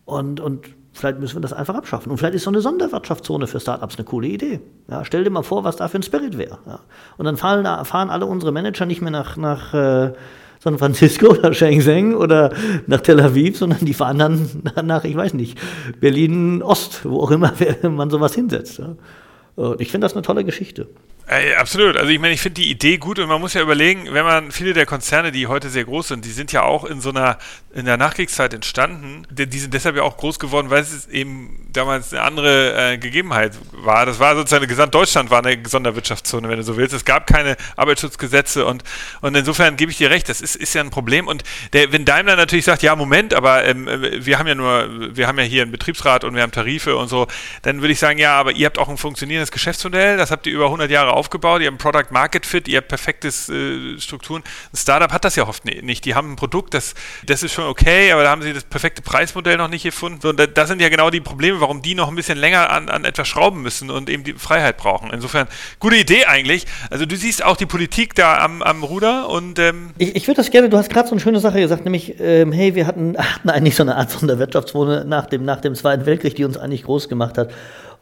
[0.04, 2.10] und, und vielleicht müssen wir das einfach abschaffen.
[2.10, 4.60] Und vielleicht ist so eine Sonderwirtschaftszone für Startups eine coole Idee.
[4.88, 6.58] Ja, stell dir mal vor, was da für ein Spirit wäre.
[6.66, 6.80] Ja.
[7.16, 10.12] Und dann fahren, fahren alle unsere Manager nicht mehr nach, nach äh,
[10.58, 12.52] San Francisco oder Shenzhen oder
[12.86, 14.48] nach Tel Aviv, sondern die fahren dann
[14.84, 15.58] nach, ich weiß nicht,
[16.00, 18.78] Berlin-Ost, wo auch immer man sowas hinsetzt.
[18.78, 19.74] Ja.
[19.78, 20.88] Ich finde das eine tolle Geschichte.
[21.28, 21.96] Äh, absolut.
[21.96, 24.52] Also ich meine, ich finde die Idee gut und man muss ja überlegen, wenn man
[24.52, 27.38] viele der Konzerne, die heute sehr groß sind, die sind ja auch in so einer
[27.74, 29.26] in der Nachkriegszeit entstanden.
[29.28, 32.98] Die, die sind deshalb ja auch groß geworden, weil es eben damals eine andere äh,
[32.98, 34.06] Gegebenheit war.
[34.06, 36.94] Das war sozusagen Gesamtdeutschland war eine Sonderwirtschaftszone, wenn du so willst.
[36.94, 38.84] Es gab keine Arbeitsschutzgesetze und
[39.20, 40.28] und insofern gebe ich dir recht.
[40.28, 41.26] Das ist ist ja ein Problem.
[41.26, 45.26] Und der, wenn Daimler natürlich sagt, ja Moment, aber ähm, wir haben ja nur, wir
[45.26, 47.26] haben ja hier einen Betriebsrat und wir haben Tarife und so,
[47.62, 50.16] dann würde ich sagen, ja, aber ihr habt auch ein funktionierendes Geschäftsmodell.
[50.18, 53.48] Das habt ihr über 100 Jahre aufgebaut, ihr habt Product Market Fit, ihr habt perfektes
[53.48, 54.42] äh, Strukturen.
[54.72, 56.04] Ein Startup hat das ja oft ni- nicht.
[56.04, 56.94] Die haben ein Produkt, das,
[57.26, 60.26] das ist schon okay, aber da haben sie das perfekte Preismodell noch nicht gefunden.
[60.26, 62.88] Und da, das sind ja genau die Probleme, warum die noch ein bisschen länger an,
[62.88, 65.10] an etwas schrauben müssen und eben die Freiheit brauchen.
[65.12, 65.48] Insofern,
[65.80, 66.66] gute Idee eigentlich.
[66.90, 70.36] Also du siehst auch die Politik da am, am Ruder und ähm, Ich, ich würde
[70.36, 73.16] das gerne, du hast gerade so eine schöne Sache gesagt, nämlich, ähm, hey, wir hatten,
[73.18, 76.44] hatten eigentlich so eine Art von der Wirtschaftszone nach dem, nach dem Zweiten Weltkrieg, die
[76.44, 77.52] uns eigentlich groß gemacht hat.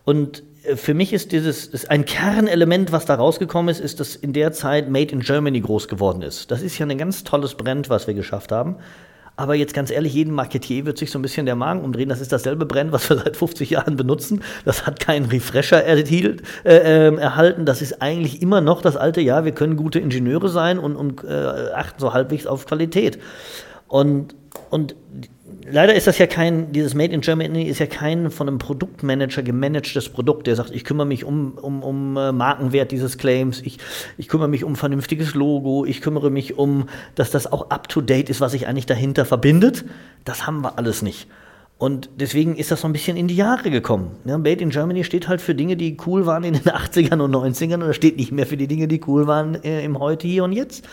[0.05, 0.43] Und
[0.77, 4.53] für mich ist dieses, ist ein Kernelement, was da rausgekommen ist, ist, dass in der
[4.53, 6.51] Zeit Made in Germany groß geworden ist.
[6.51, 8.77] Das ist ja ein ganz tolles Brand, was wir geschafft haben.
[9.37, 12.09] Aber jetzt ganz ehrlich, jedem Marketier wird sich so ein bisschen der Magen umdrehen.
[12.09, 14.43] Das ist dasselbe Brand, was wir seit 50 Jahren benutzen.
[14.65, 17.67] Das hat keinen Refresher erhielt, äh, ähm, erhalten.
[17.67, 21.25] Das ist eigentlich immer noch das alte, ja, wir können gute Ingenieure sein und, und
[21.25, 23.19] äh, achten so halbwegs auf Qualität.
[23.89, 24.35] Und,
[24.75, 24.97] und
[25.65, 29.45] leider ist das ja kein, dieses Made in Germany ist ja kein von einem Produktmanager
[29.45, 33.79] gemanagtes Produkt, der sagt, ich kümmere mich um, um, um äh, Markenwert dieses Claims, ich,
[34.19, 38.41] ich kümmere mich um vernünftiges Logo, ich kümmere mich um, dass das auch up-to-date ist,
[38.41, 39.85] was sich eigentlich dahinter verbindet.
[40.25, 41.29] Das haben wir alles nicht.
[41.79, 44.17] Und deswegen ist das so ein bisschen in die Jahre gekommen.
[44.25, 47.33] Ja, Made in Germany steht halt für Dinge, die cool waren in den 80ern und
[47.33, 50.27] 90ern und das steht nicht mehr für die Dinge, die cool waren äh, im Heute,
[50.27, 50.85] hier und jetzt.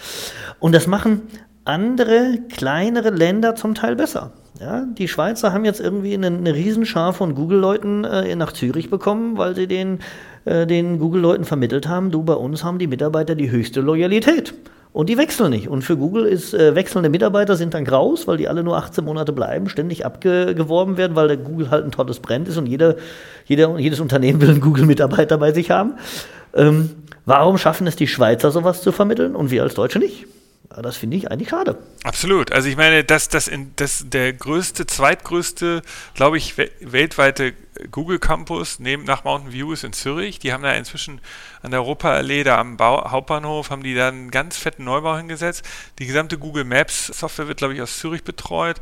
[0.59, 1.23] Und das machen
[1.65, 4.31] andere, kleinere Länder zum Teil besser.
[4.59, 9.37] Ja, die Schweizer haben jetzt irgendwie eine, eine Riesenschar von Google-Leuten äh, nach Zürich bekommen,
[9.37, 9.99] weil sie den,
[10.45, 14.53] äh, den Google-Leuten vermittelt haben, du, bei uns haben die Mitarbeiter die höchste Loyalität.
[14.93, 15.69] Und die wechseln nicht.
[15.69, 19.05] Und für Google ist äh, wechselnde Mitarbeiter sind dann graus, weil die alle nur 18
[19.05, 22.97] Monate bleiben, ständig abgeworben werden, weil der Google halt ein tolles Brand ist und jeder,
[23.45, 25.93] jeder, jedes Unternehmen will einen Google-Mitarbeiter bei sich haben.
[26.53, 26.89] Ähm,
[27.25, 30.27] warum schaffen es die Schweizer, sowas zu vermitteln und wir als Deutsche nicht?
[30.81, 31.77] Das finde ich eigentlich schade.
[32.03, 32.51] Absolut.
[32.51, 35.81] Also ich meine, dass das in das der größte, zweitgrößte,
[36.13, 37.53] glaube ich, we weltweite
[37.89, 40.39] Google Campus neben nach Mountain View ist in Zürich.
[40.39, 41.21] Die haben da inzwischen
[41.61, 45.63] an der Europaallee da am Bau, Hauptbahnhof haben die da einen ganz fetten Neubau hingesetzt.
[45.99, 48.77] Die gesamte Google Maps Software wird, glaube ich, aus Zürich betreut.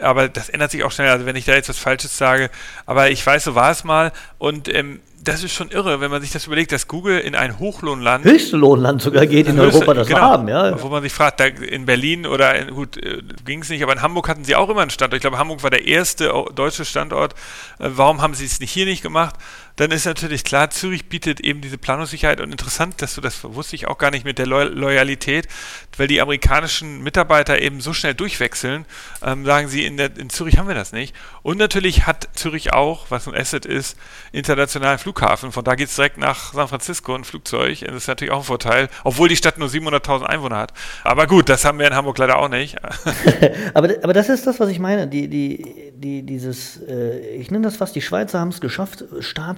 [0.00, 2.50] Aber das ändert sich auch schnell, also wenn ich da jetzt was Falsches sage.
[2.84, 4.12] Aber ich weiß, so war es mal.
[4.38, 7.58] Und ähm, das ist schon irre, wenn man sich das überlegt, dass Google in ein
[7.58, 8.24] Hochlohnland.
[8.24, 10.80] Höchste Lohnland sogar geht in Europa, das genau, haben, ja.
[10.80, 14.02] Wo man sich fragt, in Berlin oder in, gut, äh, ging es nicht, aber in
[14.02, 15.16] Hamburg hatten sie auch immer einen Standort.
[15.16, 17.34] Ich glaube, Hamburg war der erste deutsche Standort.
[17.78, 19.36] Äh, warum haben sie es hier nicht gemacht?
[19.76, 23.76] Dann ist natürlich klar, Zürich bietet eben diese Planungssicherheit und interessant, dass du das wusste
[23.76, 25.48] ich auch gar nicht mit der Loyalität,
[25.96, 28.86] weil die amerikanischen Mitarbeiter eben so schnell durchwechseln,
[29.22, 31.14] ähm, sagen sie, in, der, in Zürich haben wir das nicht.
[31.42, 33.98] Und natürlich hat Zürich auch, was ein Asset ist,
[34.32, 35.52] internationalen Flughafen.
[35.52, 37.80] Von da geht es direkt nach San Francisco ein Flugzeug.
[37.80, 40.72] Das ist natürlich auch ein Vorteil, obwohl die Stadt nur 700.000 Einwohner hat.
[41.04, 42.76] Aber gut, das haben wir in Hamburg leider auch nicht.
[43.74, 45.06] aber, aber das ist das, was ich meine.
[45.06, 49.04] Die, die, die, dieses, äh, ich nenne das fast, die Schweizer haben es geschafft,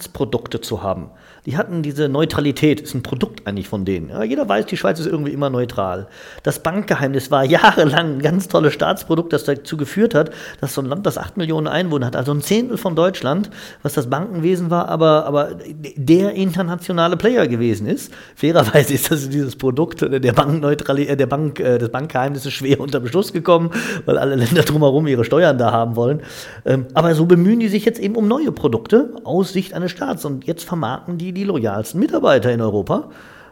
[0.08, 1.10] Staatsprodukte zu haben.
[1.46, 4.10] Die hatten diese Neutralität, ist ein Produkt eigentlich von denen.
[4.10, 6.08] Ja, jeder weiß, die Schweiz ist irgendwie immer neutral.
[6.42, 10.86] Das Bankgeheimnis war jahrelang ein ganz tolles Staatsprodukt, das dazu geführt hat, dass so ein
[10.86, 13.50] Land, das 8 Millionen Einwohner hat, also ein Zehntel von Deutschland,
[13.82, 15.50] was das Bankenwesen war, aber, aber
[15.96, 18.12] der internationale Player gewesen ist.
[18.34, 23.00] Fairerweise ist das dieses Produkt der Bankneutralität, äh, der Bank, äh, des Bankgeheimnisses schwer unter
[23.00, 23.70] Beschluss gekommen,
[24.04, 26.20] weil alle Länder drumherum ihre Steuern da haben wollen.
[26.66, 30.24] Ähm, aber so bemühen die sich jetzt eben um neue Produkte aus Sicht eines Staats.
[30.24, 33.10] Und jetzt vermarkten die die loyalsten Mitarbeiter in Europa.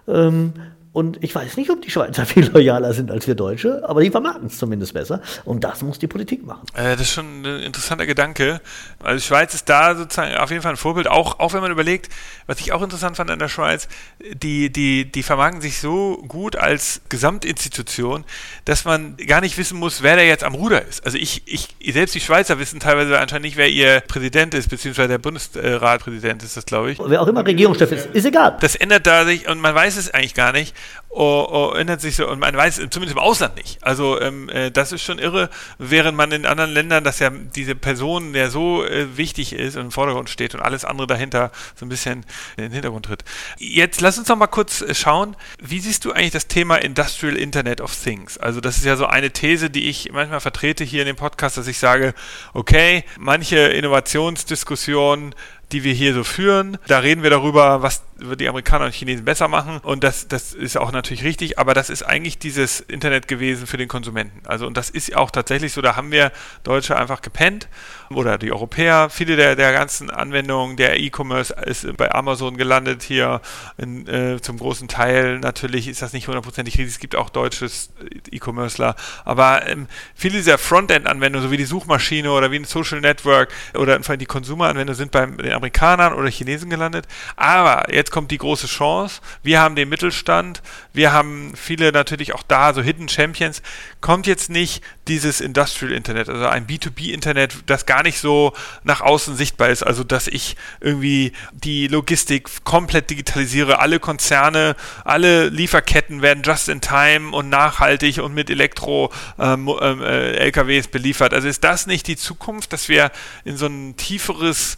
[0.09, 0.53] Ähm,
[0.93, 4.11] und ich weiß nicht, ob die Schweizer viel loyaler sind als wir Deutsche, aber die
[4.11, 5.21] vermarkten es zumindest besser.
[5.45, 6.65] Und das muss die Politik machen.
[6.73, 8.63] Äh, das ist schon ein interessanter Gedanke.
[9.07, 12.13] Also Schweiz ist da sozusagen auf jeden Fall ein Vorbild, auch, auch wenn man überlegt,
[12.47, 13.89] was ich auch interessant fand an der Schweiz,
[14.35, 18.25] die, die, die vermarkten sich so gut als Gesamtinstitution,
[18.65, 21.05] dass man gar nicht wissen muss, wer da jetzt am Ruder ist.
[21.05, 25.09] Also ich, ich, selbst die Schweizer wissen teilweise anscheinend nicht, wer ihr Präsident ist, beziehungsweise
[25.09, 26.99] der Bundesratpräsident ist das, glaube ich.
[27.05, 28.57] Wer auch immer Regierungschef ist, ist egal.
[28.61, 30.75] Das ändert da sich und man weiß es eigentlich gar nicht
[31.17, 33.83] oh, oh, ändert sich so, und man weiß zumindest im Ausland nicht.
[33.83, 37.75] Also ähm, äh, das ist schon irre, während man in anderen Ländern, dass ja diese
[37.75, 41.87] Person, der so äh, wichtig ist und im Vordergrund steht und alles andere dahinter so
[41.87, 42.25] ein bisschen
[42.57, 43.25] in den Hintergrund tritt.
[43.59, 47.37] Jetzt lass uns noch mal kurz äh, schauen, wie siehst du eigentlich das Thema Industrial
[47.37, 48.39] Internet of Things?
[48.39, 51.57] Also das ist ja so eine These, die ich manchmal vertrete hier in dem Podcast,
[51.57, 52.15] dass ich sage,
[52.55, 55.35] okay, manche Innovationsdiskussionen
[55.73, 56.79] die wir hier so führen.
[56.87, 59.79] Da reden wir darüber, was die Amerikaner und Chinesen besser machen.
[59.83, 63.77] Und das, das ist auch natürlich richtig, aber das ist eigentlich dieses Internet gewesen für
[63.77, 64.41] den Konsumenten.
[64.47, 66.33] Also, und das ist auch tatsächlich so, da haben wir
[66.65, 67.69] Deutsche einfach gepennt
[68.11, 69.11] oder die Europäer.
[69.11, 73.41] Viele der, der ganzen Anwendungen der E-Commerce ist bei Amazon gelandet hier
[73.77, 75.39] in, äh, zum großen Teil.
[75.39, 76.95] Natürlich ist das nicht hundertprozentig richtig.
[76.95, 77.91] Es gibt auch deutsches
[78.31, 78.95] E-Commercer.
[79.25, 83.99] Aber ähm, viele dieser Frontend-Anwendungen, so wie die Suchmaschine oder wie ein Social Network oder
[83.99, 87.07] die Consumer-Anwendungen sind bei den Amerikanern oder Chinesen gelandet.
[87.37, 89.21] Aber jetzt kommt die große Chance.
[89.43, 90.63] Wir haben den Mittelstand.
[90.93, 93.63] Wir haben viele natürlich auch da, so Hidden Champions.
[94.01, 99.37] Kommt jetzt nicht dieses Industrial Internet, also ein B2B-Internet, das gar nicht so nach außen
[99.37, 99.83] sichtbar ist.
[99.83, 103.79] Also, dass ich irgendwie die Logistik komplett digitalisiere.
[103.79, 110.89] Alle Konzerne, alle Lieferketten werden just in time und nachhaltig und mit Elektro-LKWs ähm, äh,
[110.91, 111.35] beliefert.
[111.35, 113.11] Also ist das nicht die Zukunft, dass wir
[113.45, 114.77] in so ein tieferes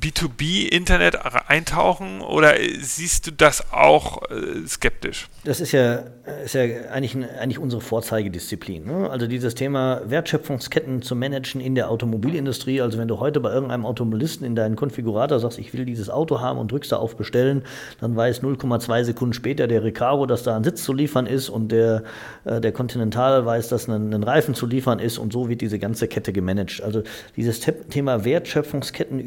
[0.00, 5.28] B2B-Internet eintauchen oder siehst du das auch äh, skeptisch?
[5.44, 6.04] Das ist ja,
[6.44, 8.84] ist ja eigentlich, eigentlich unsere Vorzeigedisziplin.
[8.84, 9.10] Ne?
[9.10, 12.80] Also dieses Thema Wertschöpfungsketten zu managen in der Automobilindustrie.
[12.80, 16.40] Also wenn du heute bei irgendeinem Automobilisten in deinen Konfigurator sagst, ich will dieses Auto
[16.40, 17.62] haben und drückst da auf Bestellen,
[18.00, 21.72] dann weiß 0,2 Sekunden später der Recaro, dass da ein Sitz zu liefern ist und
[21.72, 22.02] der,
[22.44, 25.78] äh, der Continental weiß, dass ein, ein Reifen zu liefern ist und so wird diese
[25.78, 26.82] ganze Kette gemanagt.
[26.82, 27.02] Also
[27.36, 29.20] dieses Thema Wertschöpfungsketten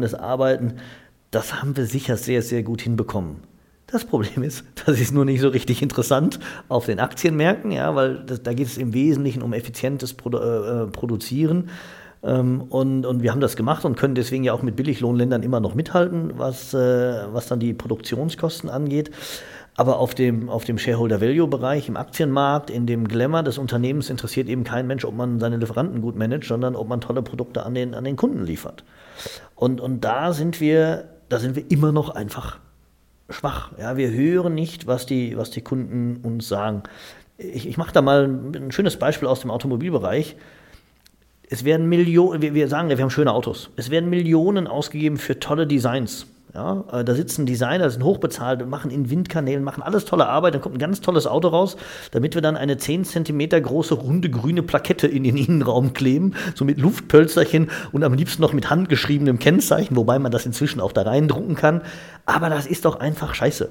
[0.00, 0.74] übergreifendes Arbeiten,
[1.30, 3.42] das haben wir sicher sehr, sehr gut hinbekommen.
[3.86, 8.24] Das Problem ist, das ist nur nicht so richtig interessant auf den Aktienmärkten, ja, weil
[8.24, 11.70] das, da geht es im Wesentlichen um effizientes Produ äh, Produzieren.
[12.22, 15.60] Ähm, und, und wir haben das gemacht und können deswegen ja auch mit Billiglohnländern immer
[15.60, 16.78] noch mithalten, was, äh,
[17.32, 19.10] was dann die Produktionskosten angeht.
[19.76, 24.64] Aber auf dem, auf dem Shareholder-Value-Bereich, im Aktienmarkt, in dem Glamour des Unternehmens interessiert eben
[24.64, 27.94] kein Mensch, ob man seine Lieferanten gut managt, sondern ob man tolle Produkte an den,
[27.94, 28.84] an den Kunden liefert.
[29.60, 32.60] Und, und da sind wir, da sind wir immer noch einfach
[33.28, 33.72] schwach.
[33.78, 36.84] Ja, wir hören nicht, was die, was die Kunden uns sagen.
[37.36, 40.36] Ich, ich mache da mal ein schönes Beispiel aus dem Automobilbereich.
[41.50, 43.68] Es werden Millionen, wir, wir sagen, wir haben schöne Autos.
[43.76, 46.26] Es werden Millionen ausgegeben für tolle Designs.
[46.52, 50.60] Ja, äh, da sitzen Designer, sind hochbezahlt, machen in Windkanälen, machen alles tolle Arbeit, dann
[50.60, 51.76] kommt ein ganz tolles Auto raus,
[52.10, 56.64] damit wir dann eine 10 cm große runde grüne Plakette in den Innenraum kleben, so
[56.64, 61.02] mit Luftpölzerchen und am liebsten noch mit handgeschriebenem Kennzeichen, wobei man das inzwischen auch da
[61.02, 61.82] reindrucken kann.
[62.26, 63.68] Aber das ist doch einfach scheiße.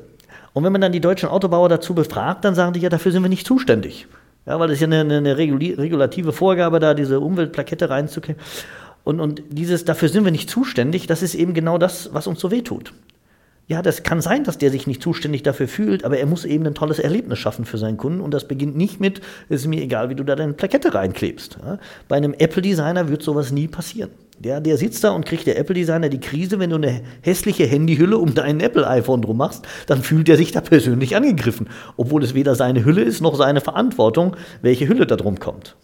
[0.54, 3.22] Und wenn man dann die deutschen Autobauer dazu befragt, dann sagen die ja, dafür sind
[3.22, 4.08] wir nicht zuständig.
[4.46, 8.42] Ja, weil das ist ja eine, eine regulative Vorgabe, da diese Umweltplakette reinzukriegen.
[9.10, 12.40] Und, und dieses, dafür sind wir nicht zuständig, das ist eben genau das, was uns
[12.40, 12.94] so wehtut.
[13.66, 16.68] Ja, das kann sein, dass der sich nicht zuständig dafür fühlt, aber er muss eben
[16.68, 19.82] ein tolles Erlebnis schaffen für seinen Kunden und das beginnt nicht mit, es ist mir
[19.82, 21.58] egal, wie du da deine Plakette reinklebst.
[21.66, 24.12] Ja, bei einem Apple-Designer wird sowas nie passieren.
[24.38, 28.20] Der, der sitzt da und kriegt der Apple-Designer die Krise, wenn du eine hässliche Handyhülle
[28.20, 31.68] um deinen Apple-iPhone drum machst, dann fühlt er sich da persönlich angegriffen,
[31.98, 35.76] obwohl es weder seine Hülle ist noch seine Verantwortung, welche Hülle da drum kommt.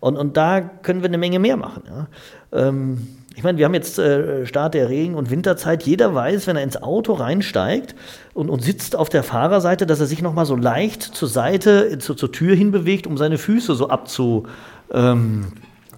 [0.00, 1.82] Und, und da können wir eine Menge mehr machen.
[1.86, 2.06] Ja.
[2.52, 3.06] Ähm,
[3.38, 5.84] ich meine, wir haben jetzt äh, Start der Regen- und Winterzeit.
[5.84, 7.94] Jeder weiß, wenn er ins Auto reinsteigt
[8.34, 12.14] und, und sitzt auf der Fahrerseite, dass er sich nochmal so leicht zur Seite, zu,
[12.14, 14.46] zur Tür hinbewegt, um seine Füße so abzu,
[14.92, 15.52] ähm,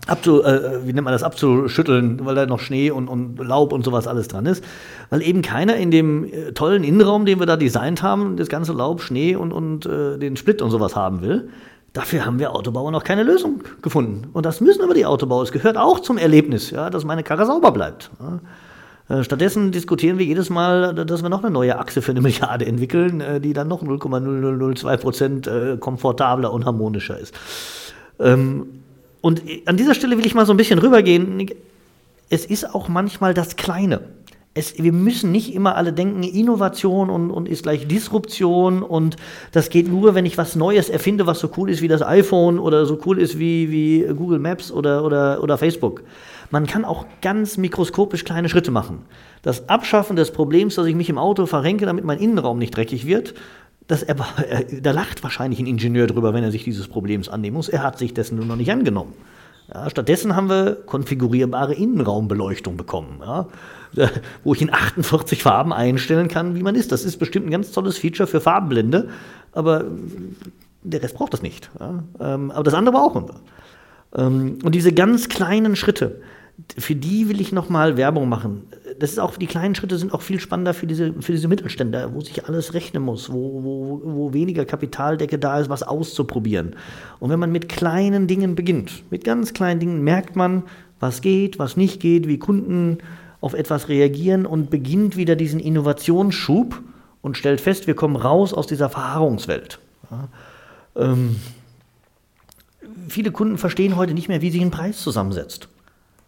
[0.07, 3.87] abzu, äh, wie nennt man das, abzuschütteln, weil da noch Schnee und, und Laub und
[3.87, 4.63] sowas alles dran ist.
[5.09, 8.75] Weil eben keiner in dem äh, tollen Innenraum, den wir da designt haben, das ganze
[8.75, 11.49] Laub, Schnee und, und äh, den Split und sowas haben will.
[11.93, 14.29] Dafür haben wir Autobauer noch keine Lösung gefunden.
[14.33, 15.43] Und das müssen aber die Autobauer.
[15.43, 18.11] Es gehört auch zum Erlebnis, ja, dass meine Karre sauber bleibt.
[19.09, 22.65] Äh, stattdessen diskutieren wir jedes Mal, dass wir noch eine neue Achse für eine Milliarde
[22.67, 27.35] entwickeln, äh, die dann noch 0,0002 Prozent äh, komfortabler und harmonischer ist.
[28.21, 28.67] Ähm,
[29.21, 31.51] und an dieser Stelle will ich mal so ein bisschen rübergehen.
[32.31, 34.01] Es ist auch manchmal das Kleine
[34.53, 39.17] es, wir müssen nicht immer alle denken, Innovation und, und ist gleich Disruption und
[39.53, 42.59] das geht nur, wenn ich was Neues erfinde, was so cool ist wie das iPhone
[42.59, 46.03] oder so cool ist wie, wie Google Maps oder, oder, oder Facebook.
[46.51, 49.03] Man kann auch ganz mikroskopisch kleine Schritte machen.
[49.43, 53.07] Das Abschaffen des Problems, dass ich mich im Auto verrenke, damit mein Innenraum nicht dreckig
[53.07, 53.35] wird,
[53.87, 54.17] das, er,
[54.81, 57.69] da lacht wahrscheinlich ein Ingenieur drüber, wenn er sich dieses Problems annehmen muss.
[57.69, 59.15] Er hat sich dessen nur noch nicht angenommen.
[59.73, 63.21] Ja, stattdessen haben wir konfigurierbare Innenraumbeleuchtung bekommen.
[63.21, 63.47] Ja.
[64.45, 66.93] wo ich in 48 Farben einstellen kann, wie man ist.
[66.93, 69.09] Das ist bestimmt ein ganz tolles Feature für Farbenblinde,
[69.53, 69.85] aber
[70.83, 71.71] der Rest braucht das nicht.
[71.79, 72.05] Ja?
[72.21, 73.35] Ähm, aber das andere brauchen wir.
[74.17, 76.21] Ähm, und diese ganz kleinen Schritte,
[76.79, 78.65] für die will ich nochmal Werbung machen.
[78.99, 82.15] Das ist auch, die kleinen Schritte sind auch viel spannender für diese, für diese Mittelständler,
[82.15, 86.77] wo sich alles rechnen muss, wo, wo, wo weniger Kapitaldecke da ist, was auszuprobieren.
[87.19, 90.65] Und wenn man mit kleinen Dingen beginnt, mit ganz kleinen Dingen, merkt man,
[90.99, 92.99] was geht, was nicht geht, wie Kunden
[93.41, 96.83] auf etwas reagieren und beginnt wieder diesen Innovationsschub
[97.23, 99.79] und stellt fest, wir kommen raus aus dieser Verharrungswelt.
[100.11, 100.29] Ja,
[100.97, 101.37] ähm,
[103.09, 105.70] viele Kunden verstehen heute nicht mehr, wie sich ein Preis zusammensetzt.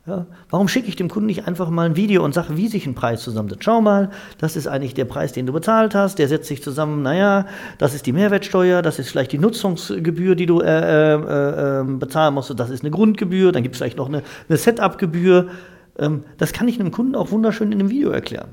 [0.05, 2.87] Ja, warum schicke ich dem Kunden nicht einfach mal ein Video und sage, wie sich
[2.87, 3.63] ein Preis zusammensetzt?
[3.63, 6.19] Schau mal, das ist eigentlich der Preis, den du bezahlt hast.
[6.19, 7.47] Der setzt sich zusammen, naja,
[7.79, 12.35] das ist die Mehrwertsteuer, das ist vielleicht die Nutzungsgebühr, die du äh, äh, äh, bezahlen
[12.35, 15.51] musst, das ist eine Grundgebühr, dann gibt es vielleicht noch eine, eine Setup-Gebühr.
[15.97, 18.49] Ähm, das kann ich einem Kunden auch wunderschön in einem Video erklären.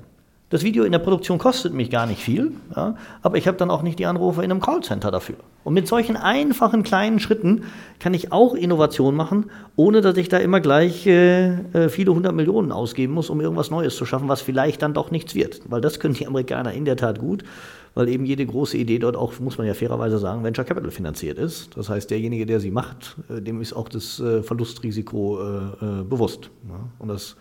[0.49, 3.69] Das Video in der Produktion kostet mich gar nicht viel, ja, aber ich habe dann
[3.69, 5.35] auch nicht die Anrufe in einem Callcenter dafür.
[5.63, 7.65] Und mit solchen einfachen kleinen Schritten
[7.99, 12.33] kann ich auch Innovation machen, ohne dass ich da immer gleich äh, äh, viele hundert
[12.33, 15.61] Millionen ausgeben muss, um irgendwas Neues zu schaffen, was vielleicht dann doch nichts wird.
[15.69, 17.43] Weil das können die Amerikaner in der Tat gut
[17.95, 21.37] weil eben jede große Idee dort auch, muss man ja fairerweise sagen, Venture Capital finanziert
[21.37, 21.75] ist.
[21.75, 26.49] Das heißt, derjenige, der sie macht, äh, dem ist auch das äh, Verlustrisiko äh, bewusst.
[26.99, 27.35] Und das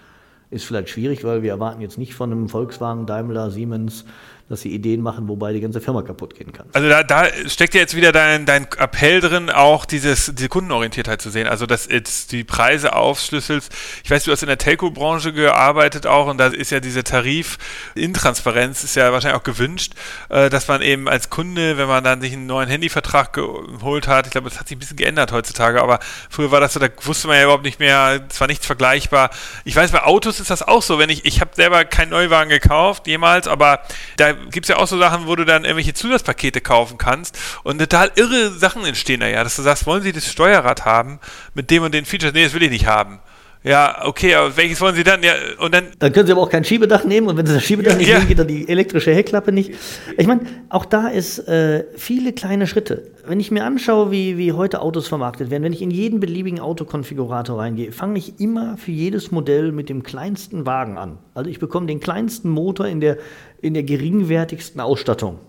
[0.50, 4.04] ist vielleicht schwierig, weil wir erwarten jetzt nicht von einem Volkswagen, Daimler, Siemens,
[4.48, 6.68] dass sie Ideen machen, wobei die ganze Firma kaputt gehen kann.
[6.72, 11.20] Also da, da steckt ja jetzt wieder dein, dein Appell drin, auch dieses, diese Kundenorientiertheit
[11.20, 11.46] zu sehen.
[11.46, 13.70] Also dass jetzt die Preise aufschlüsselst.
[14.04, 18.84] Ich weiß, du hast in der Telco-Branche gearbeitet auch und da ist ja diese Tarif-Intransparenz
[18.84, 19.92] ist ja wahrscheinlich auch gewünscht,
[20.30, 24.26] äh, dass man eben als Kunde, wenn man dann sich einen neuen Handyvertrag geholt hat,
[24.26, 25.98] ich glaube, das hat sich ein bisschen geändert heutzutage, aber
[26.30, 29.28] früher war das so, da wusste man ja überhaupt nicht mehr, es war nichts vergleichbar.
[29.66, 32.48] Ich weiß, bei Autos ist das auch so, wenn ich, ich habe selber keinen Neuwagen
[32.48, 33.80] gekauft, jemals, aber
[34.16, 37.78] da gibt es ja auch so Sachen, wo du dann irgendwelche Zusatzpakete kaufen kannst und
[37.78, 41.20] total irre Sachen entstehen da ja, dass du sagst, wollen sie das Steuerrad haben
[41.54, 42.32] mit dem und den Features?
[42.32, 43.20] Nee, das will ich nicht haben.
[43.68, 45.22] Ja, okay, aber welches wollen Sie dann?
[45.22, 47.62] Ja, und dann, dann können Sie aber auch kein Schiebedach nehmen und wenn Sie das
[47.62, 48.14] Schiebedach nicht ja.
[48.16, 49.74] nehmen, geht dann die elektrische Heckklappe nicht.
[50.16, 53.10] Ich meine, auch da ist äh, viele kleine Schritte.
[53.26, 56.60] Wenn ich mir anschaue, wie, wie heute Autos vermarktet werden, wenn ich in jeden beliebigen
[56.60, 61.18] Autokonfigurator reingehe, fange ich immer für jedes Modell mit dem kleinsten Wagen an.
[61.34, 63.18] Also ich bekomme den kleinsten Motor in der,
[63.60, 65.40] in der geringwertigsten Ausstattung.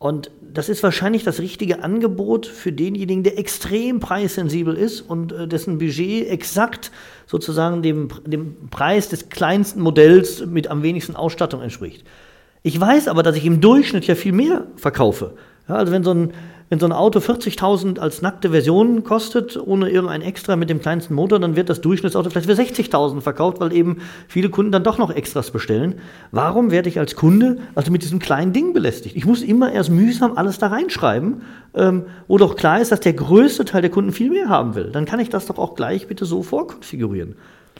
[0.00, 5.46] Und das ist wahrscheinlich das richtige Angebot für denjenigen, der extrem preissensibel ist und äh,
[5.46, 6.90] dessen Budget exakt
[7.26, 12.06] sozusagen dem, dem Preis des kleinsten Modells mit am wenigsten Ausstattung entspricht.
[12.62, 15.34] Ich weiß aber, dass ich im Durchschnitt ja viel mehr verkaufe.
[15.68, 16.32] Ja, also wenn so ein
[16.70, 21.14] wenn so ein Auto 40.000 als nackte Version kostet, ohne irgendein Extra mit dem kleinsten
[21.14, 24.96] Motor, dann wird das Durchschnittsauto vielleicht für 60.000 verkauft, weil eben viele Kunden dann doch
[24.96, 25.96] noch Extras bestellen.
[26.30, 29.16] Warum werde ich als Kunde also mit diesem kleinen Ding belästigt?
[29.16, 31.42] Ich muss immer erst mühsam alles da reinschreiben,
[31.74, 34.90] ähm, wo doch klar ist, dass der größte Teil der Kunden viel mehr haben will.
[34.92, 37.34] Dann kann ich das doch auch gleich bitte so vorkonfigurieren.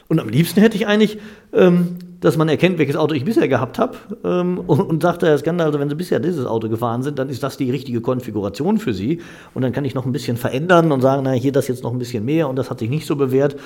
[0.09, 1.17] Und am liebsten hätte ich eigentlich
[1.53, 5.37] ähm, dass man erkennt, welches Auto ich bisher gehabt habe ähm, und, und sagte, Herr
[5.37, 8.77] Skander, also wenn Sie bisher dieses Auto gefahren sind, dann ist das die richtige Konfiguration
[8.77, 9.21] für Sie.
[9.53, 11.91] Und dann kann ich noch ein bisschen verändern und sagen, na hier das jetzt noch
[11.91, 13.57] ein bisschen mehr und das hat sich nicht so bewährt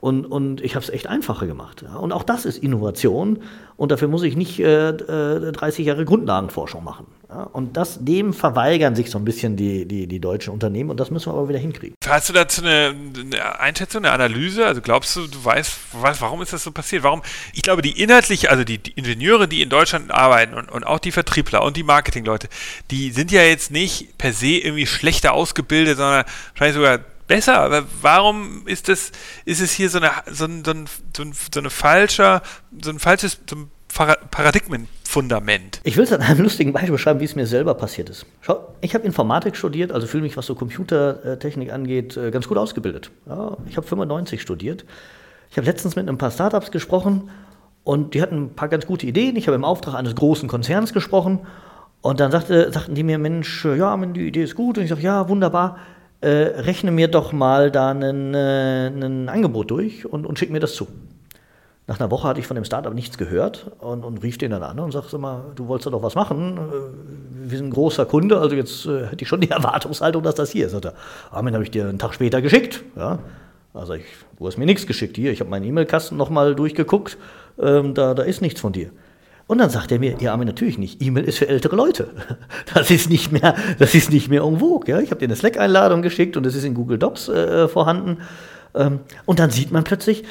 [0.00, 1.82] und, und ich habe es echt einfacher gemacht.
[1.82, 1.96] Ja.
[1.96, 3.38] Und auch das ist Innovation.
[3.76, 7.06] Und dafür muss ich nicht äh, 30 äh, Jahre Grundlagenforschung machen.
[7.30, 7.44] Ja.
[7.44, 10.90] Und das, dem verweigern sich so ein bisschen die, die, die deutschen Unternehmen.
[10.90, 11.96] Und das müssen wir aber wieder hinkriegen.
[12.06, 14.66] Hast du dazu eine, eine Einschätzung, eine Analyse?
[14.66, 17.02] Also glaubst du, du weißt, weißt, warum ist das so passiert?
[17.02, 17.22] Warum?
[17.54, 20.98] Ich glaube, die inhaltliche, also die, die Ingenieure, die in Deutschland arbeiten und, und auch
[20.98, 22.48] die Vertriebler und die Marketingleute,
[22.90, 27.84] die sind ja jetzt nicht per se irgendwie schlechter ausgebildet, sondern wahrscheinlich sogar besser, aber
[28.00, 29.12] warum ist das,
[29.44, 32.42] ist es hier so eine, so ein, so ein, so ein, falscher,
[32.80, 33.70] so ein falsches so ein
[34.30, 35.80] Paradigmenfundament?
[35.84, 38.26] Ich will es an einem lustigen Beispiel beschreiben, wie es mir selber passiert ist.
[38.40, 42.58] Schau, ich habe Informatik studiert, also fühle mich, was so Computertechnik angeht, äh, ganz gut
[42.58, 43.10] ausgebildet.
[43.26, 44.84] Ja, ich habe 95 studiert.
[45.50, 47.30] Ich habe letztens mit ein paar Startups gesprochen
[47.84, 49.36] und die hatten ein paar ganz gute Ideen.
[49.36, 51.46] Ich habe im Auftrag eines großen Konzerns gesprochen
[52.00, 54.76] und dann sagte, sagten die mir, Mensch, ja, die Idee ist gut.
[54.76, 55.78] Und ich sage, ja, wunderbar
[56.24, 60.74] äh, rechne mir doch mal da ein äh, Angebot durch und, und schick mir das
[60.74, 60.88] zu.
[61.86, 64.62] Nach einer Woche hatte ich von dem Startup nichts gehört und, und rief den dann
[64.62, 66.56] an und sagte mal, du wolltest doch was machen.
[66.56, 70.34] Äh, wir sind ein großer Kunde, also jetzt äh, hätte ich schon die Erwartungshaltung, dass
[70.34, 70.72] das hier ist.
[70.72, 72.82] Sagt den habe ich dir einen Tag später geschickt.
[72.96, 73.18] Ja.
[73.74, 74.04] Also ich,
[74.38, 75.30] du hast mir nichts geschickt hier.
[75.30, 77.18] Ich habe meinen E-Mail-Kasten nochmal durchgeguckt.
[77.60, 78.90] Ähm, da, da ist nichts von dir.
[79.46, 81.02] Und dann sagt er mir, ja, aber natürlich nicht.
[81.02, 82.08] E-Mail ist für ältere Leute.
[82.74, 84.88] Das ist nicht mehr, das ist nicht mehr en vogue.
[84.88, 85.00] Ja?
[85.00, 88.18] Ich habe dir eine Slack-Einladung geschickt und es ist in Google Docs äh, vorhanden.
[88.74, 90.24] Ähm, und dann sieht man plötzlich,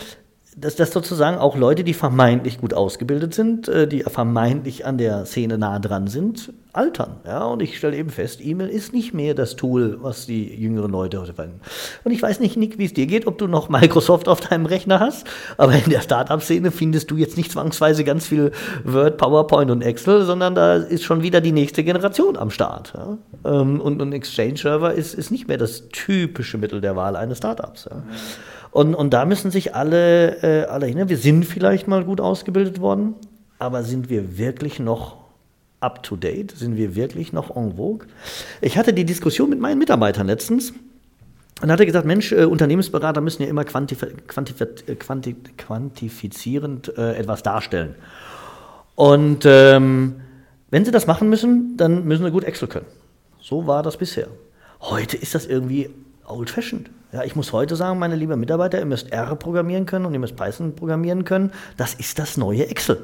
[0.57, 5.25] dass das sozusagen auch Leute, die vermeintlich gut ausgebildet sind, äh, die vermeintlich an der
[5.25, 7.17] Szene nah dran sind, altern.
[7.25, 10.91] Ja, und ich stelle eben fest, E-Mail ist nicht mehr das Tool, was die jüngeren
[10.91, 11.61] Leute heute verwenden.
[12.03, 14.65] Und ich weiß nicht, Nick, wie es dir geht, ob du noch Microsoft auf deinem
[14.65, 18.51] Rechner hast, aber in der Startup-Szene findest du jetzt nicht zwangsweise ganz viel
[18.83, 22.93] Word, PowerPoint und Excel, sondern da ist schon wieder die nächste Generation am Start.
[22.95, 23.17] Ja?
[23.45, 27.87] Ähm, und ein Exchange-Server ist, ist nicht mehr das typische Mittel der Wahl eines Startups.
[27.89, 28.03] Ja?
[28.71, 31.07] Und, und da müssen sich alle, äh, alle hin.
[31.07, 33.13] Wir sind vielleicht mal gut ausgebildet worden,
[33.59, 35.22] aber sind wir wirklich noch
[35.83, 36.51] up to date?
[36.51, 38.07] Sind wir wirklich noch en vogue?
[38.61, 40.73] Ich hatte die Diskussion mit meinen Mitarbeitern letztens.
[41.61, 47.15] Und hatte gesagt, Mensch, äh, Unternehmensberater müssen ja immer quantif quantif äh, quantif quantifizierend äh,
[47.15, 47.95] etwas darstellen.
[48.95, 50.15] Und ähm,
[50.71, 52.87] wenn sie das machen müssen, dann müssen sie gut Excel können.
[53.39, 54.27] So war das bisher.
[54.81, 55.89] Heute ist das irgendwie
[56.25, 56.89] old-fashioned.
[57.11, 60.19] Ja, ich muss heute sagen, meine lieben Mitarbeiter, ihr müsst R programmieren können und ihr
[60.19, 61.51] müsst Python programmieren können.
[61.77, 62.97] Das ist das neue Excel.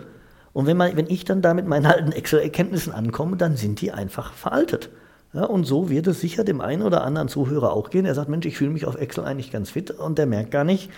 [0.54, 3.92] Und wenn, man, wenn ich dann da mit meinen alten Excel-Erkenntnissen ankomme, dann sind die
[3.92, 4.90] einfach veraltet.
[5.34, 8.06] Ja, und so wird es sicher dem einen oder anderen Zuhörer auch gehen.
[8.06, 10.64] Er sagt, Mensch, ich fühle mich auf Excel eigentlich ganz fit und der merkt gar
[10.64, 10.90] nicht,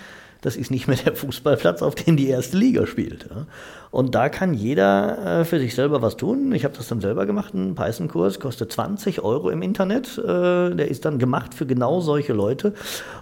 [0.41, 3.27] das ist nicht mehr der Fußballplatz, auf dem die erste Liga spielt.
[3.29, 3.45] Ja.
[3.91, 6.53] Und da kann jeder äh, für sich selber was tun.
[6.53, 7.53] Ich habe das dann selber gemacht.
[7.53, 10.17] Ein Python-Kurs kostet 20 Euro im Internet.
[10.17, 12.73] Äh, der ist dann gemacht für genau solche Leute.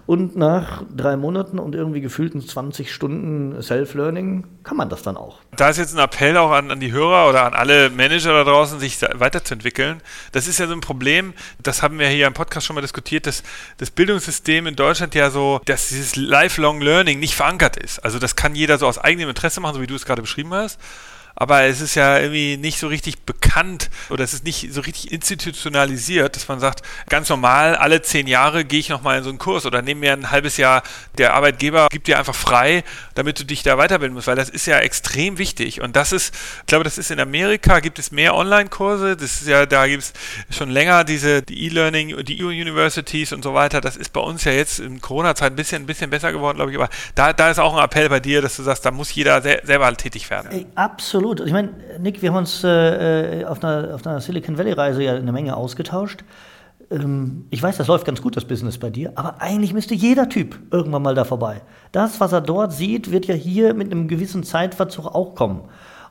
[0.06, 5.40] Und nach drei Monaten und irgendwie gefühlten 20 Stunden Self-Learning kann man das dann auch.
[5.58, 8.44] Da ist jetzt ein Appell auch an, an die Hörer oder an alle Manager da
[8.44, 10.02] draußen, sich weiterzuentwickeln.
[10.34, 13.26] Das ist ja so ein Problem, das haben wir hier im Podcast schon mal diskutiert,
[13.26, 13.42] dass
[13.78, 17.98] das Bildungssystem in Deutschland ja so, dass dieses Lifelong Learning nicht verankert ist.
[18.06, 20.54] Also das kann jeder so aus eigenem Interesse machen, so wie du es gerade beschrieben
[20.54, 20.78] hast anders.
[21.40, 25.12] Aber es ist ja irgendwie nicht so richtig bekannt oder es ist nicht so richtig
[25.12, 29.40] institutionalisiert, dass man sagt, ganz normal, alle zehn Jahre gehe ich nochmal in so einen
[29.40, 30.84] Kurs oder nehme mir ein halbes Jahr,
[31.18, 32.84] der Arbeitgeber gibt dir einfach frei,
[33.16, 35.82] damit du dich da weiterbilden musst, weil das ist ja extrem wichtig.
[35.82, 39.48] Und das ist, ich glaube, das ist in Amerika, gibt es mehr Online-Kurse, das ist
[39.48, 40.14] ja, da gibt es
[40.56, 43.82] schon länger diese die E-Learning, die E-Universities und so weiter.
[43.82, 46.72] Das ist bei uns ja jetzt in Corona-Zeit ein bisschen, ein bisschen besser geworden, glaube
[46.72, 46.78] ich.
[46.78, 49.42] Aber da, da ist auch ein Appell bei dir, dass du sagst, da muss jeder
[49.42, 50.52] selber halt tätig werden.
[50.52, 50.66] Ey,
[51.30, 51.48] absolut.
[51.48, 51.70] Ich meine,
[52.00, 56.24] Nick, wir haben uns äh, auf, einer, auf einer Silicon Valley-Reise ja eine Menge ausgetauscht
[56.92, 60.28] ähm, ich weiß, das läuft ganz gut, das Business bei dir, aber eigentlich müsste jeder
[60.28, 61.62] Typ irgendwann mal da vorbei.
[61.92, 65.62] Das, was er dort sieht, wird ja hier mit einem gewissen Zeitverzug auch kommen.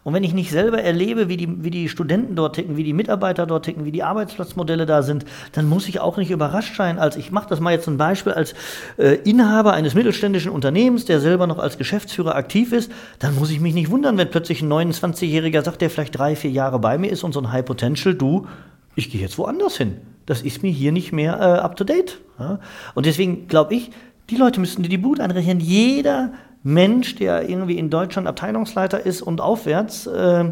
[0.08, 2.94] Und wenn ich nicht selber erlebe, wie die, wie die Studenten dort ticken, wie die
[2.94, 6.98] Mitarbeiter dort ticken, wie die Arbeitsplatzmodelle da sind, dann muss ich auch nicht überrascht sein.
[6.98, 8.54] Als ich mache das mal jetzt ein Beispiel als
[8.96, 13.60] äh, Inhaber eines mittelständischen Unternehmens, der selber noch als Geschäftsführer aktiv ist, dann muss ich
[13.60, 17.12] mich nicht wundern, wenn plötzlich ein 29-Jähriger sagt, der vielleicht drei, vier Jahre bei mir
[17.12, 18.46] ist und so ein High Potential, du,
[18.94, 19.98] ich gehe jetzt woanders hin.
[20.24, 22.18] Das ist mir hier nicht mehr äh, up to date.
[22.38, 22.60] Ja?
[22.94, 23.90] Und deswegen glaube ich,
[24.30, 25.60] die Leute müssten dir die Bude einrechnen.
[25.60, 26.32] Jeder
[26.68, 30.44] Mensch, der irgendwie in Deutschland Abteilungsleiter ist und aufwärts, äh,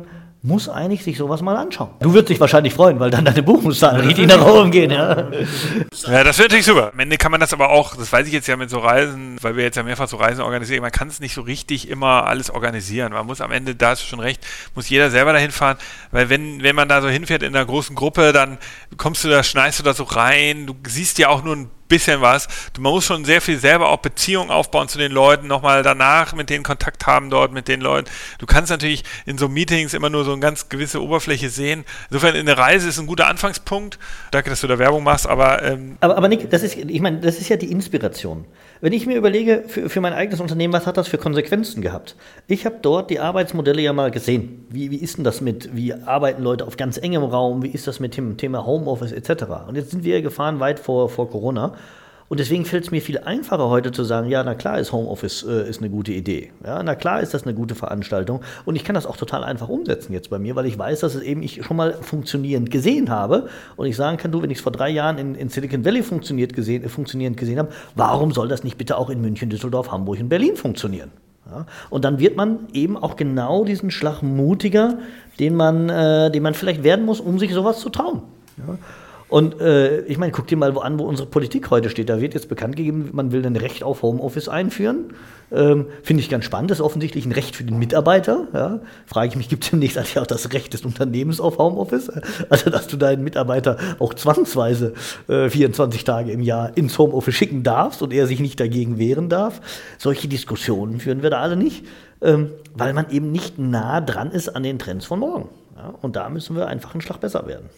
[0.43, 1.91] muss eigentlich sich sowas mal anschauen.
[2.01, 4.93] Du würdest dich wahrscheinlich freuen, weil dann deine Buchungszahlen richtig nach oben gehen.
[4.93, 5.29] Ja.
[6.07, 6.93] ja, das wäre natürlich super.
[6.93, 9.37] Am Ende kann man das aber auch, das weiß ich jetzt ja mit so Reisen,
[9.43, 12.27] weil wir jetzt ja mehrfach so Reisen organisieren, man kann es nicht so richtig immer
[12.27, 13.13] alles organisieren.
[13.13, 15.77] Man muss am Ende, da hast du schon recht, muss jeder selber dahin fahren,
[16.13, 18.59] weil wenn, wenn man da so hinfährt in einer großen Gruppe, dann
[18.97, 22.21] kommst du da, schneist du da so rein, du siehst ja auch nur ein bisschen
[22.21, 22.49] was.
[22.79, 26.51] Man muss schon sehr viel selber auch Beziehungen aufbauen zu den Leuten, nochmal danach mit
[26.51, 28.11] denen Kontakt haben dort mit den Leuten.
[28.39, 31.85] Du kannst natürlich in so Meetings immer nur so eine ganz gewisse Oberfläche sehen.
[32.11, 33.99] Insofern in der Reise ist ein guter Anfangspunkt.
[34.31, 37.21] Danke, dass du da Werbung machst, aber ähm aber, aber Nick, das ist, ich meine,
[37.21, 38.45] das ist ja die Inspiration.
[38.81, 42.15] Wenn ich mir überlege, für, für mein eigenes Unternehmen, was hat das für Konsequenzen gehabt?
[42.47, 44.67] Ich habe dort die Arbeitsmodelle ja mal gesehen.
[44.69, 47.63] Wie, wie ist denn das mit, wie arbeiten Leute auf ganz engem Raum?
[47.63, 49.45] Wie ist das mit dem Thema Homeoffice etc.?
[49.67, 51.75] Und jetzt sind wir gefahren weit vor, vor Corona.
[52.29, 55.45] Und deswegen fällt es mir viel einfacher heute zu sagen, ja, na klar ist Homeoffice
[55.45, 56.51] äh, ist eine gute Idee.
[56.65, 58.41] Ja, na klar ist das eine gute Veranstaltung.
[58.65, 61.15] Und ich kann das auch total einfach umsetzen jetzt bei mir, weil ich weiß, dass
[61.15, 63.49] es eben ich schon mal funktionierend gesehen habe.
[63.77, 66.03] Und ich sagen kann, du, wenn ich es vor drei Jahren in, in Silicon Valley
[66.03, 69.93] funktioniert gesehen, äh, funktionierend gesehen habe, warum soll das nicht bitte auch in München, Düsseldorf,
[69.93, 71.11] Hamburg und Berlin funktionieren?
[71.49, 74.99] Ja, und dann wird man eben auch genau diesen Schlag mutiger,
[75.39, 78.23] den man, äh, den man vielleicht werden muss, um sich sowas zu trauen.
[78.59, 78.77] Ja.
[79.29, 82.09] Und äh, ich meine, guck dir mal an, wo unsere Politik heute steht.
[82.09, 85.15] Da wird jetzt bekannt gegeben, man will ein Recht auf Homeoffice einführen.
[85.51, 86.71] Ähm, Finde ich ganz spannend.
[86.71, 88.47] Das ist offensichtlich ein Recht für den Mitarbeiter.
[88.53, 88.81] Ja.
[89.05, 92.11] Frage ich mich, gibt es demnächst eigentlich auch das Recht des Unternehmens auf Homeoffice?
[92.51, 94.95] Also, dass du deinen Mitarbeiter auch zwangsweise
[95.29, 99.29] äh, 24 Tage im Jahr ins Homeoffice schicken darfst und er sich nicht dagegen wehren
[99.29, 99.61] darf.
[99.99, 101.85] Solche Diskussionen führen wir da alle nicht,
[102.23, 105.49] ähm, weil man eben nicht nah dran ist an den Trends von morgen.
[105.77, 105.95] Ja.
[106.01, 107.69] Und da müssen wir einfach einen Schlag besser werden.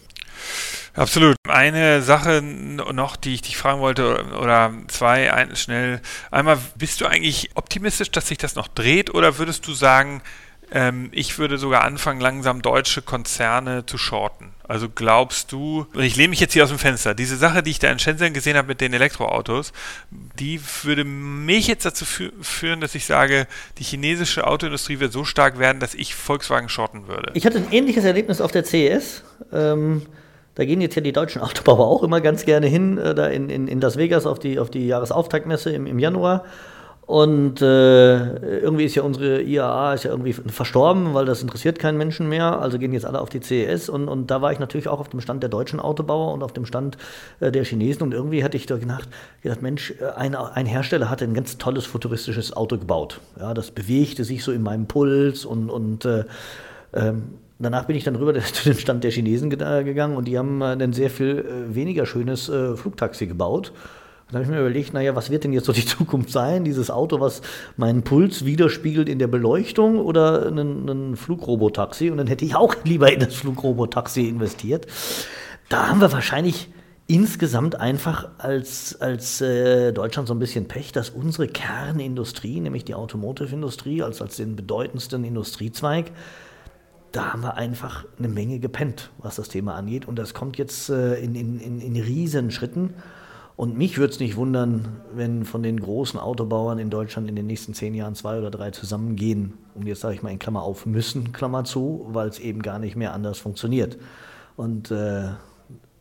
[0.99, 1.37] Absolut.
[1.47, 6.01] Eine Sache noch, die ich dich fragen wollte, oder zwei, ein, schnell.
[6.29, 10.21] Einmal, bist du eigentlich optimistisch, dass sich das noch dreht, oder würdest du sagen,
[10.73, 14.51] ähm, ich würde sogar anfangen, langsam deutsche Konzerne zu shorten?
[14.67, 17.79] Also glaubst du, ich lehne mich jetzt hier aus dem Fenster, diese Sache, die ich
[17.79, 19.71] da in Shenzhen gesehen habe mit den Elektroautos,
[20.11, 23.47] die würde mich jetzt dazu fü führen, dass ich sage,
[23.77, 27.31] die chinesische Autoindustrie wird so stark werden, dass ich Volkswagen shorten würde.
[27.35, 29.23] Ich hatte ein ähnliches Erlebnis auf der CES.
[29.53, 30.05] Ähm
[30.59, 33.49] da gehen jetzt ja die deutschen Autobauer auch immer ganz gerne hin, äh, da in,
[33.49, 36.43] in, in Las Vegas auf die, auf die Jahresauftaktmesse im, im Januar.
[37.05, 41.97] Und äh, irgendwie ist ja unsere IAA ist ja irgendwie verstorben, weil das interessiert keinen
[41.97, 42.61] Menschen mehr.
[42.61, 43.87] Also gehen jetzt alle auf die CES.
[43.87, 46.51] Und, und da war ich natürlich auch auf dem Stand der deutschen Autobauer und auf
[46.51, 46.97] dem Stand
[47.39, 48.03] äh, der Chinesen.
[48.03, 49.07] Und irgendwie hatte ich da gedacht,
[49.41, 53.21] gedacht Mensch, äh, ein, ein Hersteller hatte ein ganz tolles futuristisches Auto gebaut.
[53.39, 56.25] Ja, das bewegte sich so in meinem Puls und, und äh,
[56.93, 57.29] ähm,
[57.61, 60.93] Danach bin ich dann rüber zu dem Stand der Chinesen gegangen und die haben ein
[60.93, 63.73] sehr viel äh, weniger schönes äh, Flugtaxi gebaut.
[64.27, 66.63] Dann habe ich mir überlegt, naja, was wird denn jetzt so die Zukunft sein?
[66.63, 67.41] Dieses Auto, was
[67.77, 72.09] meinen Puls widerspiegelt in der Beleuchtung oder ein, ein Flugrobotaxi?
[72.11, 74.87] Und dann hätte ich auch lieber in das Flugrobotaxi investiert.
[75.67, 76.69] Da haben wir wahrscheinlich
[77.07, 82.93] insgesamt einfach als, als äh, Deutschland so ein bisschen Pech, dass unsere Kernindustrie, nämlich die
[82.93, 86.11] Automotive-Industrie, als, als den bedeutendsten Industriezweig,
[87.11, 90.07] da haben wir einfach eine Menge gepennt, was das Thema angeht.
[90.07, 92.93] Und das kommt jetzt äh, in, in, in, in Riesenschritten.
[93.55, 97.45] Und mich würde es nicht wundern, wenn von den großen Autobauern in Deutschland in den
[97.45, 99.57] nächsten zehn Jahren zwei oder drei zusammengehen.
[99.75, 102.79] Und jetzt sage ich mal in Klammer auf müssen, Klammer zu, weil es eben gar
[102.79, 103.97] nicht mehr anders funktioniert.
[104.55, 105.29] Und äh,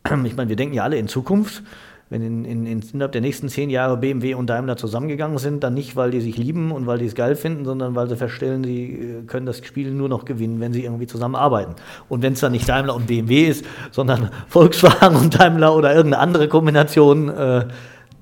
[0.25, 1.65] ich meine, wir denken ja alle in Zukunft
[2.11, 5.75] wenn in, in, in, innerhalb der nächsten zehn Jahre BMW und Daimler zusammengegangen sind, dann
[5.75, 8.65] nicht, weil die sich lieben und weil die es geil finden, sondern weil sie feststellen,
[8.65, 11.75] sie äh, können das Spiel nur noch gewinnen, wenn sie irgendwie zusammenarbeiten.
[12.09, 16.23] Und wenn es dann nicht Daimler und BMW ist, sondern Volkswagen und Daimler oder irgendeine
[16.23, 17.67] andere Kombination, äh,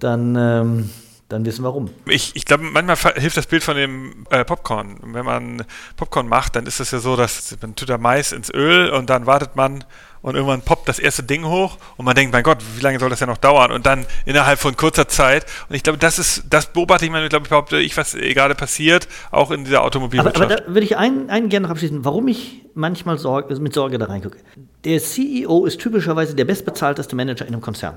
[0.01, 0.91] dann, ähm,
[1.29, 1.91] dann wissen wir warum.
[2.07, 4.99] Ich, ich glaube, manchmal hilft das Bild von dem äh, Popcorn.
[5.03, 5.65] Wenn man
[5.97, 9.11] Popcorn macht, dann ist es ja so, dass man tut da Mais ins Öl und
[9.11, 9.85] dann wartet man
[10.27, 13.09] und irgendwann poppt das erste Ding hoch und man denkt, mein Gott, wie lange soll
[13.11, 13.71] das ja noch dauern?
[13.71, 15.47] Und dann innerhalb von kurzer Zeit.
[15.69, 18.57] Und ich glaube, das ist, das beobachte ich mal, glaube ich, behaupte ich, was gerade
[18.57, 20.37] passiert, auch in dieser Automobilwirtschaft.
[20.45, 23.73] Aber, aber da würde ich einen, einen gerne noch abschließen, warum ich manchmal Sorge, mit
[23.73, 24.39] Sorge da reingucke.
[24.85, 27.97] Der CEO ist typischerweise der bestbezahlteste Manager in einem Konzern.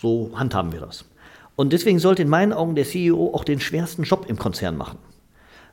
[0.00, 1.04] So handhaben wir das.
[1.54, 4.98] Und deswegen sollte in meinen Augen der CEO auch den schwersten Job im Konzern machen.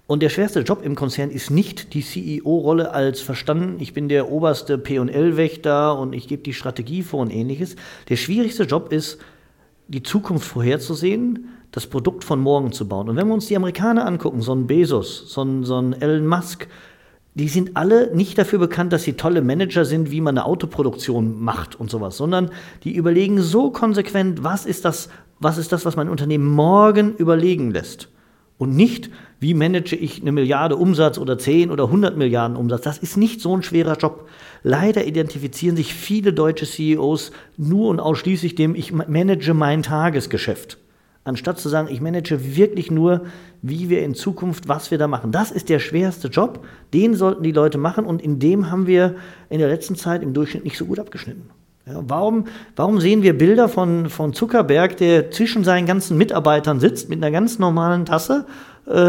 [0.10, 4.32] Und der schwerste Job im Konzern ist nicht die CEO-Rolle als verstanden, ich bin der
[4.32, 7.76] oberste P&L-Wächter und ich gebe die Strategie vor und ähnliches.
[8.10, 9.20] Der schwierigste Job ist,
[9.88, 13.08] die Zukunft vorherzusehen, das Produkt von morgen zu bauen.
[13.08, 16.26] Und wenn wir uns die Amerikaner angucken, so ein Bezos, so ein, so ein Elon
[16.26, 16.68] Musk,
[17.36, 21.40] die sind alle nicht dafür bekannt, dass sie tolle Manager sind, wie man eine Autoproduktion
[21.40, 22.50] macht und sowas, sondern
[22.84, 27.70] die überlegen so konsequent, was ist das, was ist das, was mein Unternehmen morgen überlegen
[27.70, 28.10] lässt.
[28.58, 32.82] Und nicht, wie manage ich eine Milliarde Umsatz oder 10 oder 100 Milliarden Umsatz.
[32.82, 34.28] Das ist nicht so ein schwerer Job.
[34.64, 40.78] Leider identifizieren sich viele deutsche CEOs nur und ausschließlich dem, ich manage mein Tagesgeschäft.
[41.24, 43.26] Anstatt zu sagen, ich manage wirklich nur,
[43.62, 45.32] wie wir in Zukunft, was wir da machen.
[45.32, 49.16] Das ist der schwerste Job, den sollten die Leute machen und in dem haben wir
[49.50, 51.50] in der letzten Zeit im Durchschnitt nicht so gut abgeschnitten.
[51.86, 57.10] Ja, warum, warum sehen wir Bilder von, von Zuckerberg, der zwischen seinen ganzen Mitarbeitern sitzt
[57.10, 58.46] mit einer ganz normalen Tasse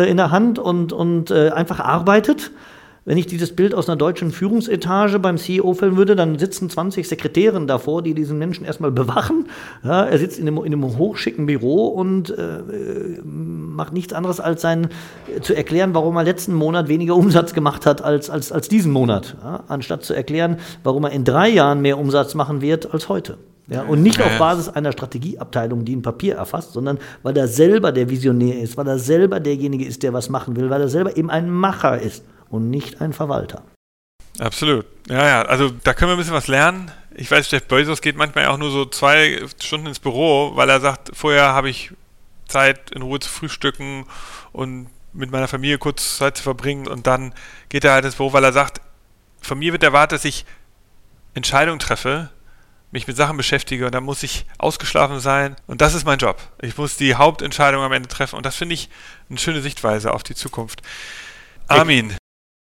[0.09, 2.51] in der Hand und, und äh, einfach arbeitet?
[3.07, 7.09] Wenn ich dieses Bild aus einer deutschen Führungsetage beim CEO filmen würde, dann sitzen 20
[7.09, 9.49] Sekretärinnen davor, die diesen Menschen erstmal bewachen.
[9.83, 12.61] Ja, er sitzt in einem, in einem hochschicken Büro und äh,
[13.25, 14.89] macht nichts anderes, als sein,
[15.35, 18.93] äh, zu erklären, warum er letzten Monat weniger Umsatz gemacht hat als, als, als diesen
[18.93, 19.37] Monat.
[19.43, 23.39] Ja, anstatt zu erklären, warum er in drei Jahren mehr Umsatz machen wird als heute.
[23.71, 27.93] Ja, und nicht auf Basis einer Strategieabteilung, die ein Papier erfasst, sondern weil er selber
[27.93, 31.17] der Visionär ist, weil er selber derjenige ist, der was machen will, weil er selber
[31.17, 33.63] eben ein Macher ist und nicht ein Verwalter.
[34.41, 34.87] Absolut.
[35.09, 36.91] Ja, ja, also da können wir ein bisschen was lernen.
[37.15, 40.81] Ich weiß, Jeff Bezos geht manchmal auch nur so zwei Stunden ins Büro, weil er
[40.81, 41.93] sagt, vorher habe ich
[42.49, 44.05] Zeit, in Ruhe zu frühstücken
[44.53, 47.35] und mit meiner Familie kurz Zeit zu verbringen und dann
[47.69, 48.81] geht er halt ins Büro, weil er sagt,
[49.41, 50.45] von mir wird erwartet, dass ich
[51.35, 52.31] Entscheidungen treffe,
[52.93, 56.39] mich mit Sachen beschäftige und dann muss ich ausgeschlafen sein und das ist mein Job.
[56.61, 58.89] Ich muss die Hauptentscheidung am Ende treffen und das finde ich
[59.29, 60.83] eine schöne Sichtweise auf die Zukunft.
[61.69, 62.17] Armin,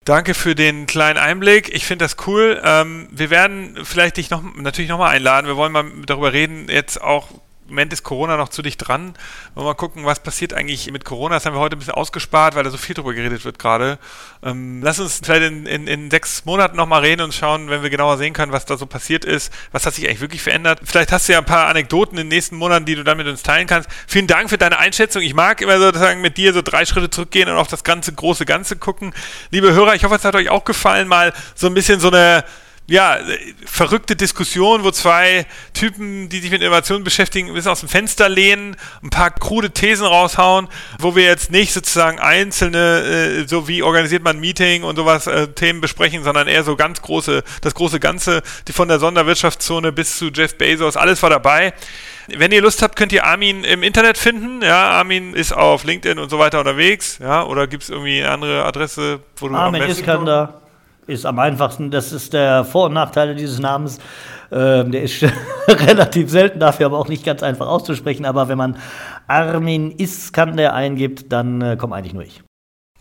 [0.09, 1.68] Danke für den kleinen Einblick.
[1.74, 2.59] Ich finde das cool.
[2.64, 5.47] Ähm, wir werden vielleicht dich noch natürlich nochmal einladen.
[5.47, 7.29] Wir wollen mal darüber reden, jetzt auch
[7.69, 9.14] Moment ist Corona noch zu dicht dran.
[9.55, 11.37] Wollen wir mal gucken, was passiert eigentlich mit Corona.
[11.37, 13.99] Das haben wir heute ein bisschen ausgespart, weil da so viel drüber geredet wird gerade.
[14.43, 17.91] Ähm, lass uns vielleicht in, in, in sechs Monaten nochmal reden und schauen, wenn wir
[17.91, 19.53] genauer sehen können, was da so passiert ist.
[19.71, 20.81] Was hat sich eigentlich wirklich verändert?
[20.85, 23.27] Vielleicht hast du ja ein paar Anekdoten in den nächsten Monaten, die du dann mit
[23.27, 23.91] uns teilen kannst.
[24.07, 25.23] Vielen Dank für deine Einschätzung.
[25.23, 28.47] Ich mag immer sozusagen mit dir so drei Schritte zurückgehen und auf das ganze große
[28.47, 29.12] Ganze gucken.
[29.51, 32.45] Liebe Hörer, ich hoffe, es hat euch auch gefallen, mal so ein bisschen so eine
[32.89, 33.18] ja,
[33.66, 38.30] verrückte Diskussion, wo zwei Typen, die sich mit Innovation beschäftigen, ein bisschen aus dem Fenster
[38.30, 40.68] lehnen, ein paar krude Thesen raushauen,
[40.99, 45.26] wo wir jetzt nicht sozusagen einzelne, äh, so wie organisiert man ein Meeting und sowas,
[45.26, 49.93] äh, Themen besprechen, sondern eher so ganz große, das große Ganze, die von der Sonderwirtschaftszone
[49.93, 51.74] bis zu Jeff Bezos, alles war dabei.
[52.28, 54.62] Wenn ihr Lust habt, könnt ihr Armin im Internet finden.
[54.62, 57.18] Ja, Armin ist auf LinkedIn und so weiter unterwegs.
[57.20, 60.61] Ja, oder gibt es irgendwie eine andere Adresse, wo du Armin Iskander
[61.09, 61.90] ist am einfachsten.
[61.90, 63.98] Das ist der Vor- und Nachteil dieses Namens.
[64.50, 65.24] Ähm, der ist
[65.68, 68.24] relativ selten, dafür aber auch nicht ganz einfach auszusprechen.
[68.24, 68.76] Aber wenn man
[69.26, 72.42] Armin Iskander eingibt, dann äh, kommt eigentlich nur ich.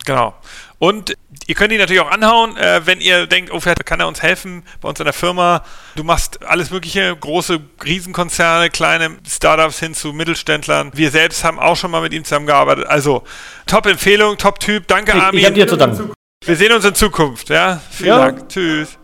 [0.08, 0.34] Genau.
[0.78, 1.12] Und
[1.46, 4.22] ihr könnt ihn natürlich auch anhauen, äh, wenn ihr denkt, oh, vielleicht kann er uns
[4.22, 5.62] helfen bei uns in der Firma.
[5.96, 10.92] Du machst alles Mögliche, große Riesenkonzerne, kleine Startups hin zu Mittelständlern.
[10.94, 12.86] Wir selbst haben auch schon mal mit ihm zusammengearbeitet.
[12.86, 13.24] Also,
[13.66, 14.86] Top-Empfehlung, Top-Typ.
[14.86, 15.34] Danke, Armin.
[15.34, 16.17] Ich, ich habe dir zu danken.
[16.48, 17.78] Wir sehen uns in Zukunft, ja?
[17.90, 18.18] Vielen ja.
[18.20, 18.48] Dank.
[18.48, 18.96] Tschüss.